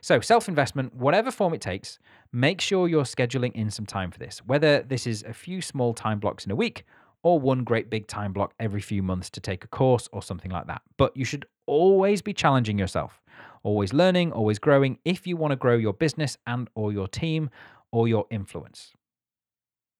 So, 0.00 0.20
self 0.20 0.48
investment, 0.48 0.94
whatever 0.94 1.30
form 1.30 1.54
it 1.54 1.60
takes, 1.60 1.98
make 2.32 2.60
sure 2.60 2.86
you're 2.86 3.04
scheduling 3.04 3.52
in 3.52 3.70
some 3.70 3.86
time 3.86 4.10
for 4.10 4.18
this, 4.18 4.38
whether 4.46 4.82
this 4.82 5.06
is 5.06 5.24
a 5.24 5.32
few 5.32 5.60
small 5.60 5.94
time 5.94 6.20
blocks 6.20 6.44
in 6.44 6.52
a 6.52 6.56
week 6.56 6.84
or 7.24 7.40
one 7.40 7.64
great 7.64 7.90
big 7.90 8.06
time 8.06 8.32
block 8.32 8.54
every 8.60 8.80
few 8.80 9.02
months 9.02 9.28
to 9.30 9.40
take 9.40 9.64
a 9.64 9.68
course 9.68 10.08
or 10.12 10.22
something 10.22 10.52
like 10.52 10.68
that. 10.68 10.82
But 10.96 11.16
you 11.16 11.24
should 11.24 11.46
always 11.66 12.22
be 12.22 12.32
challenging 12.32 12.78
yourself, 12.78 13.20
always 13.64 13.92
learning, 13.92 14.30
always 14.30 14.60
growing 14.60 14.98
if 15.04 15.26
you 15.26 15.36
want 15.36 15.50
to 15.50 15.56
grow 15.56 15.76
your 15.76 15.94
business 15.94 16.36
and 16.46 16.68
or 16.76 16.92
your 16.92 17.08
team 17.08 17.50
or 17.90 18.06
your 18.06 18.26
influence. 18.30 18.92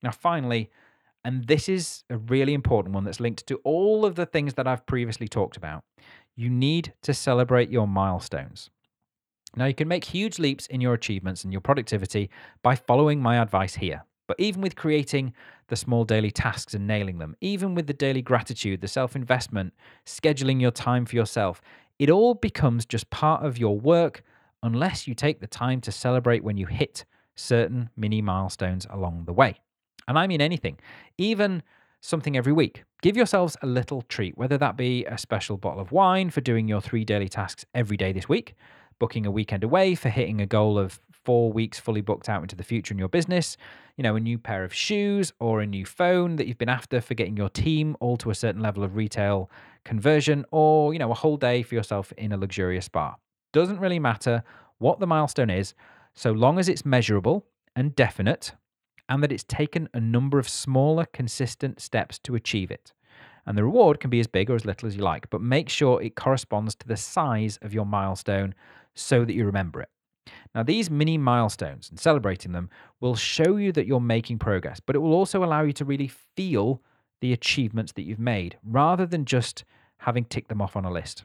Now 0.02 0.12
finally, 0.12 0.70
and 1.24 1.46
this 1.46 1.68
is 1.68 2.04
a 2.10 2.18
really 2.18 2.52
important 2.52 2.94
one 2.94 3.04
that's 3.04 3.20
linked 3.20 3.46
to 3.46 3.56
all 3.64 4.04
of 4.04 4.14
the 4.14 4.26
things 4.26 4.54
that 4.54 4.68
I've 4.68 4.84
previously 4.84 5.26
talked 5.26 5.56
about. 5.56 5.82
You 6.36 6.50
need 6.50 6.92
to 7.02 7.14
celebrate 7.14 7.70
your 7.70 7.88
milestones. 7.88 8.68
Now, 9.56 9.66
you 9.66 9.74
can 9.74 9.88
make 9.88 10.04
huge 10.04 10.38
leaps 10.38 10.66
in 10.66 10.80
your 10.80 10.94
achievements 10.94 11.44
and 11.44 11.52
your 11.52 11.60
productivity 11.60 12.28
by 12.62 12.74
following 12.74 13.22
my 13.22 13.40
advice 13.40 13.76
here. 13.76 14.04
But 14.26 14.40
even 14.40 14.60
with 14.62 14.74
creating 14.74 15.32
the 15.68 15.76
small 15.76 16.04
daily 16.04 16.30
tasks 16.30 16.74
and 16.74 16.86
nailing 16.86 17.18
them, 17.18 17.36
even 17.40 17.74
with 17.74 17.86
the 17.86 17.92
daily 17.92 18.22
gratitude, 18.22 18.80
the 18.80 18.88
self 18.88 19.16
investment, 19.16 19.72
scheduling 20.06 20.60
your 20.60 20.70
time 20.70 21.06
for 21.06 21.16
yourself, 21.16 21.60
it 21.98 22.10
all 22.10 22.34
becomes 22.34 22.84
just 22.84 23.10
part 23.10 23.44
of 23.44 23.58
your 23.58 23.78
work 23.78 24.22
unless 24.62 25.06
you 25.06 25.14
take 25.14 25.40
the 25.40 25.46
time 25.46 25.80
to 25.82 25.92
celebrate 25.92 26.42
when 26.42 26.56
you 26.56 26.66
hit 26.66 27.04
certain 27.36 27.90
mini 27.96 28.22
milestones 28.22 28.86
along 28.90 29.24
the 29.26 29.32
way. 29.32 29.60
And 30.08 30.18
I 30.18 30.26
mean 30.26 30.40
anything, 30.40 30.78
even 31.18 31.62
something 32.00 32.36
every 32.36 32.52
week. 32.52 32.84
Give 33.02 33.16
yourselves 33.16 33.56
a 33.62 33.66
little 33.66 34.02
treat, 34.02 34.36
whether 34.36 34.58
that 34.58 34.76
be 34.76 35.04
a 35.06 35.16
special 35.18 35.56
bottle 35.56 35.80
of 35.80 35.92
wine 35.92 36.30
for 36.30 36.40
doing 36.40 36.68
your 36.68 36.80
three 36.80 37.04
daily 37.04 37.28
tasks 37.28 37.64
every 37.74 37.96
day 37.96 38.12
this 38.12 38.28
week, 38.28 38.54
booking 38.98 39.26
a 39.26 39.30
weekend 39.30 39.64
away 39.64 39.94
for 39.94 40.10
hitting 40.10 40.40
a 40.40 40.46
goal 40.46 40.78
of 40.78 41.00
four 41.24 41.52
weeks 41.52 41.78
fully 41.78 42.00
booked 42.00 42.28
out 42.28 42.42
into 42.42 42.56
the 42.56 42.62
future 42.62 42.92
in 42.92 42.98
your 42.98 43.08
business, 43.08 43.56
you 43.96 44.02
know, 44.02 44.16
a 44.16 44.20
new 44.20 44.38
pair 44.38 44.64
of 44.64 44.74
shoes 44.74 45.32
or 45.40 45.60
a 45.60 45.66
new 45.66 45.84
phone 45.86 46.36
that 46.36 46.46
you've 46.46 46.58
been 46.58 46.68
after 46.68 47.00
for 47.00 47.14
getting 47.14 47.36
your 47.36 47.48
team 47.48 47.96
all 48.00 48.16
to 48.18 48.30
a 48.30 48.34
certain 48.34 48.60
level 48.60 48.82
of 48.82 48.96
retail 48.96 49.50
conversion, 49.84 50.44
or, 50.50 50.92
you 50.92 50.98
know, 50.98 51.10
a 51.10 51.14
whole 51.14 51.36
day 51.36 51.62
for 51.62 51.74
yourself 51.74 52.12
in 52.12 52.32
a 52.32 52.36
luxurious 52.36 52.86
spa. 52.86 53.14
Doesn't 53.52 53.80
really 53.80 53.98
matter 53.98 54.42
what 54.78 55.00
the 55.00 55.06
milestone 55.06 55.50
is, 55.50 55.74
so 56.14 56.32
long 56.32 56.58
as 56.58 56.68
it's 56.68 56.84
measurable 56.84 57.46
and 57.76 57.94
definite 57.94 58.52
and 59.08 59.22
that 59.22 59.32
it's 59.32 59.44
taken 59.44 59.88
a 59.92 60.00
number 60.00 60.38
of 60.38 60.48
smaller, 60.48 61.04
consistent 61.06 61.80
steps 61.80 62.18
to 62.20 62.34
achieve 62.34 62.70
it. 62.70 62.92
And 63.46 63.58
the 63.58 63.64
reward 63.64 64.00
can 64.00 64.10
be 64.10 64.20
as 64.20 64.26
big 64.26 64.48
or 64.48 64.54
as 64.54 64.64
little 64.64 64.88
as 64.88 64.96
you 64.96 65.02
like, 65.02 65.28
but 65.28 65.42
make 65.42 65.68
sure 65.68 66.00
it 66.00 66.16
corresponds 66.16 66.74
to 66.76 66.88
the 66.88 66.96
size 66.96 67.58
of 67.60 67.74
your 67.74 67.84
milestone 67.84 68.54
so 68.94 69.24
that 69.24 69.34
you 69.34 69.44
remember 69.44 69.82
it. 69.82 69.90
Now, 70.54 70.62
these 70.62 70.90
mini 70.90 71.18
milestones 71.18 71.90
and 71.90 71.98
celebrating 71.98 72.52
them 72.52 72.70
will 73.00 73.16
show 73.16 73.56
you 73.56 73.72
that 73.72 73.86
you're 73.86 74.00
making 74.00 74.38
progress, 74.38 74.80
but 74.80 74.96
it 74.96 75.00
will 75.00 75.12
also 75.12 75.44
allow 75.44 75.62
you 75.62 75.72
to 75.74 75.84
really 75.84 76.08
feel 76.08 76.80
the 77.20 77.32
achievements 77.32 77.92
that 77.92 78.02
you've 78.02 78.18
made 78.18 78.58
rather 78.64 79.06
than 79.06 79.24
just 79.24 79.64
having 79.98 80.24
ticked 80.24 80.48
them 80.48 80.60
off 80.60 80.76
on 80.76 80.84
a 80.84 80.90
list. 80.90 81.24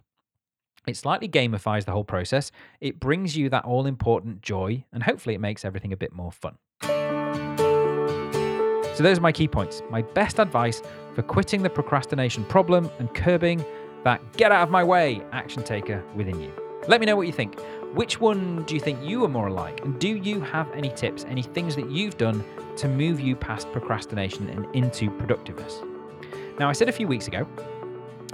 It 0.87 0.97
slightly 0.97 1.27
gamifies 1.27 1.85
the 1.85 1.91
whole 1.91 2.03
process, 2.03 2.51
it 2.79 2.99
brings 2.99 3.35
you 3.37 3.49
that 3.49 3.65
all 3.65 3.85
important 3.85 4.41
joy, 4.41 4.85
and 4.93 5.03
hopefully 5.03 5.35
it 5.35 5.41
makes 5.41 5.65
everything 5.65 5.93
a 5.93 5.97
bit 5.97 6.13
more 6.13 6.31
fun. 6.31 6.57
So, 8.95 9.03
those 9.03 9.17
are 9.17 9.21
my 9.21 9.31
key 9.31 9.47
points. 9.47 9.81
My 9.89 10.01
best 10.01 10.39
advice 10.39 10.81
for 11.15 11.21
quitting 11.21 11.63
the 11.63 11.69
procrastination 11.69 12.43
problem 12.45 12.89
and 12.99 13.13
curbing 13.13 13.63
that 14.03 14.21
get 14.33 14.51
out 14.51 14.63
of 14.63 14.71
my 14.71 14.83
way 14.83 15.21
action 15.31 15.63
taker 15.63 16.03
within 16.15 16.41
you. 16.41 16.68
Let 16.87 16.99
me 16.99 17.05
know 17.05 17.15
what 17.15 17.27
you 17.27 17.33
think. 17.33 17.59
Which 17.93 18.19
one 18.19 18.63
do 18.63 18.73
you 18.73 18.79
think 18.79 18.99
you 19.03 19.25
are 19.25 19.27
more 19.27 19.47
alike? 19.47 19.83
And 19.83 19.99
do 19.99 20.09
you 20.09 20.41
have 20.41 20.71
any 20.73 20.89
tips, 20.89 21.25
any 21.27 21.41
things 21.41 21.75
that 21.75 21.89
you've 21.91 22.17
done 22.17 22.43
to 22.77 22.87
move 22.87 23.19
you 23.19 23.35
past 23.35 23.71
procrastination 23.71 24.49
and 24.49 24.65
into 24.75 25.09
productiveness? 25.11 25.81
Now, 26.59 26.69
I 26.69 26.73
said 26.73 26.89
a 26.89 26.91
few 26.91 27.07
weeks 27.07 27.27
ago 27.27 27.47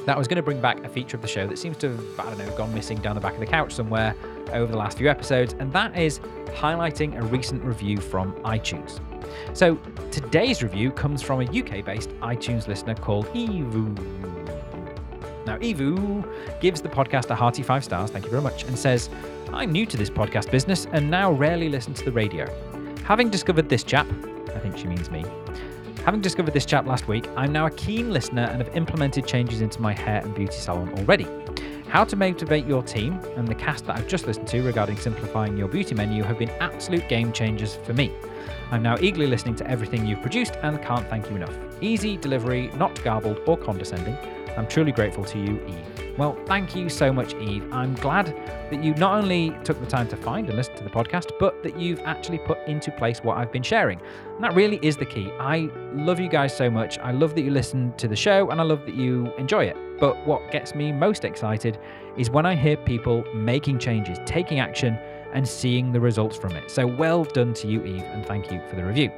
that 0.06 0.16
I 0.16 0.18
was 0.18 0.28
going 0.28 0.38
to 0.38 0.44
bring 0.44 0.62
back 0.62 0.84
a 0.84 0.90
feature 0.90 1.16
of 1.16 1.22
the 1.22 1.28
show 1.28 1.48
that 1.48 1.58
seems 1.58 1.78
to 1.78 1.92
have, 1.92 2.20
I 2.20 2.24
don't 2.26 2.38
know, 2.38 2.58
gone 2.58 2.74
missing 2.74 2.98
down 3.00 3.16
the 3.16 3.22
back 3.22 3.34
of 3.34 3.40
the 3.40 3.46
couch 3.46 3.74
somewhere 3.74 4.16
over 4.54 4.72
the 4.72 4.78
last 4.78 4.98
few 4.98 5.10
episodes, 5.10 5.56
and 5.60 5.72
that 5.74 5.98
is 5.98 6.20
highlighting 6.48 7.18
a 7.18 7.26
recent 7.26 7.64
review 7.64 7.98
from 7.98 8.34
iTunes. 8.44 9.00
So 9.54 9.76
today's 10.12 10.62
review 10.62 10.92
comes 10.92 11.22
from 11.22 11.42
a 11.42 11.46
UK 11.46 11.84
based 11.84 12.10
iTunes 12.20 12.68
listener 12.68 12.96
called 12.96 13.26
Evu. 13.28 14.35
Now, 15.46 15.58
Evu 15.58 16.26
gives 16.60 16.82
the 16.82 16.90
podcast 16.90 17.30
a 17.30 17.36
hearty 17.36 17.64
five 17.64 17.84
stars, 17.84 18.10
thank 18.10 18.26
you 18.26 18.32
very 18.32 18.42
much, 18.42 18.64
and 18.64 18.78
says, 18.78 19.10
I'm 19.54 19.72
new 19.72 19.86
to 19.86 19.98
this 19.98 20.10
podcast 20.10 20.50
business 20.52 20.88
and 20.92 21.10
now 21.10 21.32
rarely 21.32 21.70
listen 21.70 21.94
to 21.94 22.06
the 22.06 22.12
radio. 22.12 22.48
Having 23.04 23.30
discovered 23.30 23.70
this 23.70 23.84
chap, 23.84 24.08
I 24.56 24.60
think 24.60 24.78
she 24.78 24.88
means 24.88 25.12
me, 25.12 25.24
having 26.06 26.22
discovered 26.22 26.54
this 26.54 26.66
chap 26.66 26.86
last 26.86 27.08
week, 27.08 27.28
I'm 27.36 27.52
now 27.52 27.66
a 27.66 27.72
keen 27.72 28.14
listener 28.14 28.44
and 28.44 28.62
have 28.62 28.76
implemented 28.76 29.26
changes 29.26 29.62
into 29.62 29.82
my 29.82 29.92
hair 29.92 30.22
and 30.24 30.36
beauty 30.36 30.54
salon 30.54 30.94
already. 31.00 31.28
How 31.90 32.04
to 32.04 32.16
motivate 32.16 32.68
your 32.68 32.84
team 32.84 33.20
and 33.36 33.48
the 33.48 33.56
cast 33.56 33.86
that 33.86 33.98
I've 33.98 34.08
just 34.08 34.28
listened 34.28 34.48
to 34.50 34.62
regarding 34.62 34.98
simplifying 34.98 35.58
your 35.58 35.68
beauty 35.68 35.96
menu 35.96 36.22
have 36.24 36.38
been 36.38 36.52
absolute 36.60 37.08
game 37.10 37.32
changers 37.32 37.76
for 37.84 37.94
me. 37.94 38.12
I'm 38.72 38.84
now 38.84 38.98
eagerly 39.00 39.28
listening 39.28 39.56
to 39.56 39.68
everything 39.68 40.06
you've 40.06 40.22
produced 40.22 40.58
and 40.62 40.82
can't 40.82 41.08
thank 41.08 41.30
you 41.30 41.36
enough. 41.38 41.56
Easy 41.82 42.18
delivery, 42.18 42.72
not 42.76 43.02
garbled 43.04 43.40
or 43.48 43.58
condescending. 43.58 44.18
I'm 44.58 44.68
truly 44.68 44.92
grateful 44.92 45.24
to 45.26 45.40
you, 45.40 45.60
Eve. 45.68 46.18
Well, 46.18 46.38
thank 46.46 46.76
you 46.76 46.88
so 46.88 47.12
much, 47.12 47.34
Eve. 47.36 47.68
I'm 47.74 47.94
glad 47.96 48.28
that 48.72 48.82
you 48.82 48.94
not 48.96 49.22
only 49.22 49.54
took 49.66 49.80
the 49.82 49.86
time 49.86 50.08
to 50.08 50.16
find 50.16 50.48
and 50.48 50.56
listen 50.56 50.76
to 50.76 50.84
the 50.84 50.90
podcast, 50.90 51.32
but 51.40 51.62
that 51.64 51.78
you've 51.78 52.00
actually 52.02 52.38
put 52.38 52.58
into 52.68 52.90
place 52.92 53.20
what 53.20 53.38
I've 53.38 53.52
been 53.52 53.64
sharing. 53.64 54.00
And 54.36 54.44
that 54.44 54.56
really 54.56 54.80
is 54.82 54.96
the 54.96 55.06
key. 55.06 55.30
I 55.40 55.70
love 55.94 56.20
you 56.20 56.30
guys 56.30 56.56
so 56.56 56.70
much. 56.70 56.98
I 57.00 57.12
love 57.12 57.36
that 57.36 57.42
you 57.42 57.52
listen 57.52 57.94
to 57.98 58.08
the 58.08 58.16
show 58.16 58.50
and 58.50 58.62
I 58.62 58.64
love 58.64 58.86
that 58.86 58.96
you 58.96 59.32
enjoy 59.38 59.66
it. 59.66 59.76
But 60.00 60.26
what 60.26 60.52
gets 60.52 60.74
me 60.74 60.94
most 60.94 61.26
excited 61.26 61.78
is 62.18 62.30
when 62.30 62.46
I 62.46 62.56
hear 62.56 62.78
people 62.78 63.26
making 63.34 63.80
changes, 63.80 64.18
taking 64.26 64.60
action, 64.60 64.98
and 65.34 65.46
seeing 65.46 65.92
the 65.92 66.00
results 66.00 66.38
from 66.38 66.56
it. 66.56 66.72
So 66.72 66.88
well 66.88 67.26
done 67.26 67.54
to 67.56 67.68
you, 67.68 67.84
Eve, 67.84 68.04
and 68.04 68.26
thank 68.26 68.52
you 68.52 68.62
for 68.70 68.78
the 68.78 68.86
review. 68.86 69.12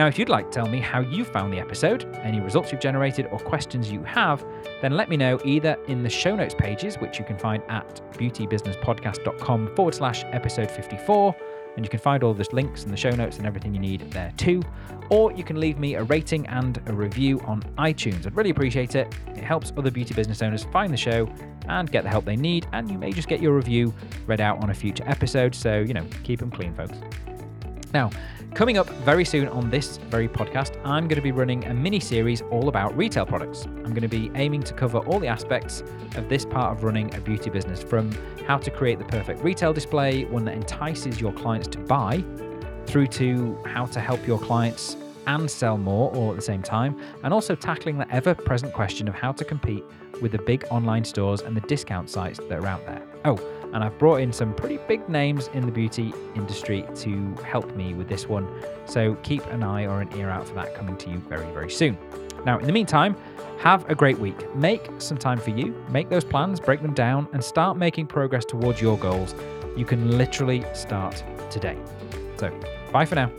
Now, 0.00 0.06
if 0.06 0.18
you'd 0.18 0.30
like 0.30 0.50
to 0.50 0.50
tell 0.50 0.66
me 0.66 0.80
how 0.80 1.00
you 1.00 1.26
found 1.26 1.52
the 1.52 1.58
episode, 1.58 2.06
any 2.22 2.40
results 2.40 2.72
you've 2.72 2.80
generated, 2.80 3.28
or 3.30 3.38
questions 3.38 3.92
you 3.92 4.02
have, 4.04 4.42
then 4.80 4.96
let 4.96 5.10
me 5.10 5.16
know 5.18 5.38
either 5.44 5.76
in 5.88 6.02
the 6.02 6.08
show 6.08 6.34
notes 6.34 6.54
pages, 6.54 6.96
which 6.96 7.18
you 7.18 7.24
can 7.26 7.36
find 7.36 7.62
at 7.68 8.00
beautybusinesspodcast.com 8.14 9.76
forward 9.76 9.94
slash 9.94 10.24
episode 10.28 10.70
54 10.70 11.36
and 11.76 11.84
you 11.84 11.90
can 11.90 12.00
find 12.00 12.24
all 12.24 12.32
those 12.32 12.50
links 12.54 12.84
and 12.84 12.90
the 12.90 12.96
show 12.96 13.10
notes 13.10 13.36
and 13.36 13.46
everything 13.46 13.74
you 13.74 13.78
need 13.78 14.10
there 14.10 14.32
too. 14.38 14.62
Or 15.10 15.32
you 15.32 15.44
can 15.44 15.60
leave 15.60 15.78
me 15.78 15.96
a 15.96 16.04
rating 16.04 16.46
and 16.46 16.80
a 16.86 16.94
review 16.94 17.38
on 17.40 17.60
iTunes. 17.76 18.26
I'd 18.26 18.34
really 18.34 18.50
appreciate 18.50 18.94
it. 18.94 19.14
It 19.36 19.44
helps 19.44 19.70
other 19.76 19.90
beauty 19.90 20.14
business 20.14 20.40
owners 20.40 20.64
find 20.72 20.94
the 20.94 20.96
show 20.96 21.30
and 21.68 21.92
get 21.92 22.04
the 22.04 22.10
help 22.10 22.24
they 22.24 22.36
need, 22.36 22.66
and 22.72 22.90
you 22.90 22.96
may 22.96 23.12
just 23.12 23.28
get 23.28 23.42
your 23.42 23.54
review 23.54 23.92
read 24.26 24.40
out 24.40 24.62
on 24.62 24.70
a 24.70 24.74
future 24.74 25.04
episode. 25.06 25.54
So, 25.54 25.80
you 25.80 25.92
know, 25.92 26.06
keep 26.22 26.40
them 26.40 26.50
clean, 26.50 26.72
folks. 26.72 26.98
Now, 27.92 28.10
coming 28.54 28.78
up 28.78 28.88
very 29.04 29.24
soon 29.24 29.48
on 29.48 29.70
this 29.70 29.96
very 29.96 30.28
podcast, 30.28 30.76
I'm 30.84 31.08
going 31.08 31.16
to 31.16 31.22
be 31.22 31.32
running 31.32 31.64
a 31.66 31.74
mini 31.74 32.00
series 32.00 32.42
all 32.50 32.68
about 32.68 32.96
retail 32.96 33.24
products. 33.24 33.64
I'm 33.66 33.94
going 33.94 34.02
to 34.02 34.08
be 34.08 34.30
aiming 34.34 34.62
to 34.64 34.74
cover 34.74 34.98
all 34.98 35.18
the 35.18 35.28
aspects 35.28 35.82
of 36.16 36.28
this 36.28 36.44
part 36.44 36.76
of 36.76 36.84
running 36.84 37.14
a 37.14 37.20
beauty 37.20 37.50
business 37.50 37.82
from 37.82 38.10
how 38.46 38.58
to 38.58 38.70
create 38.70 38.98
the 38.98 39.04
perfect 39.04 39.42
retail 39.42 39.72
display, 39.72 40.24
one 40.24 40.44
that 40.46 40.54
entices 40.54 41.20
your 41.20 41.32
clients 41.32 41.68
to 41.68 41.78
buy, 41.78 42.24
through 42.86 43.06
to 43.06 43.56
how 43.66 43.86
to 43.86 44.00
help 44.00 44.26
your 44.26 44.38
clients 44.38 44.96
and 45.26 45.50
sell 45.50 45.78
more 45.78 46.10
all 46.14 46.30
at 46.30 46.36
the 46.36 46.42
same 46.42 46.62
time, 46.62 47.00
and 47.22 47.32
also 47.32 47.54
tackling 47.54 47.98
the 47.98 48.10
ever 48.12 48.34
present 48.34 48.72
question 48.72 49.06
of 49.06 49.14
how 49.14 49.32
to 49.32 49.44
compete 49.44 49.84
with 50.20 50.32
the 50.32 50.38
big 50.38 50.64
online 50.70 51.04
stores 51.04 51.40
and 51.42 51.56
the 51.56 51.60
discount 51.62 52.10
sites 52.10 52.38
that 52.38 52.52
are 52.52 52.66
out 52.66 52.84
there. 52.86 53.02
Oh, 53.24 53.36
and 53.72 53.84
I've 53.84 53.98
brought 53.98 54.20
in 54.20 54.32
some 54.32 54.54
pretty 54.54 54.78
big 54.88 55.08
names 55.08 55.48
in 55.54 55.66
the 55.66 55.72
beauty 55.72 56.12
industry 56.34 56.86
to 56.96 57.34
help 57.44 57.74
me 57.76 57.94
with 57.94 58.08
this 58.08 58.28
one. 58.28 58.48
So 58.84 59.14
keep 59.22 59.44
an 59.46 59.62
eye 59.62 59.86
or 59.86 60.00
an 60.00 60.08
ear 60.16 60.30
out 60.30 60.46
for 60.46 60.54
that 60.54 60.74
coming 60.74 60.96
to 60.98 61.10
you 61.10 61.18
very, 61.18 61.50
very 61.52 61.70
soon. 61.70 61.96
Now, 62.44 62.58
in 62.58 62.66
the 62.66 62.72
meantime, 62.72 63.16
have 63.58 63.88
a 63.90 63.94
great 63.94 64.18
week. 64.18 64.54
Make 64.56 64.88
some 64.98 65.18
time 65.18 65.38
for 65.38 65.50
you, 65.50 65.74
make 65.90 66.08
those 66.08 66.24
plans, 66.24 66.58
break 66.58 66.80
them 66.80 66.94
down, 66.94 67.28
and 67.32 67.44
start 67.44 67.76
making 67.76 68.06
progress 68.06 68.44
towards 68.44 68.80
your 68.80 68.96
goals. 68.96 69.34
You 69.76 69.84
can 69.84 70.16
literally 70.16 70.64
start 70.72 71.22
today. 71.50 71.76
So, 72.36 72.50
bye 72.92 73.04
for 73.04 73.16
now. 73.16 73.30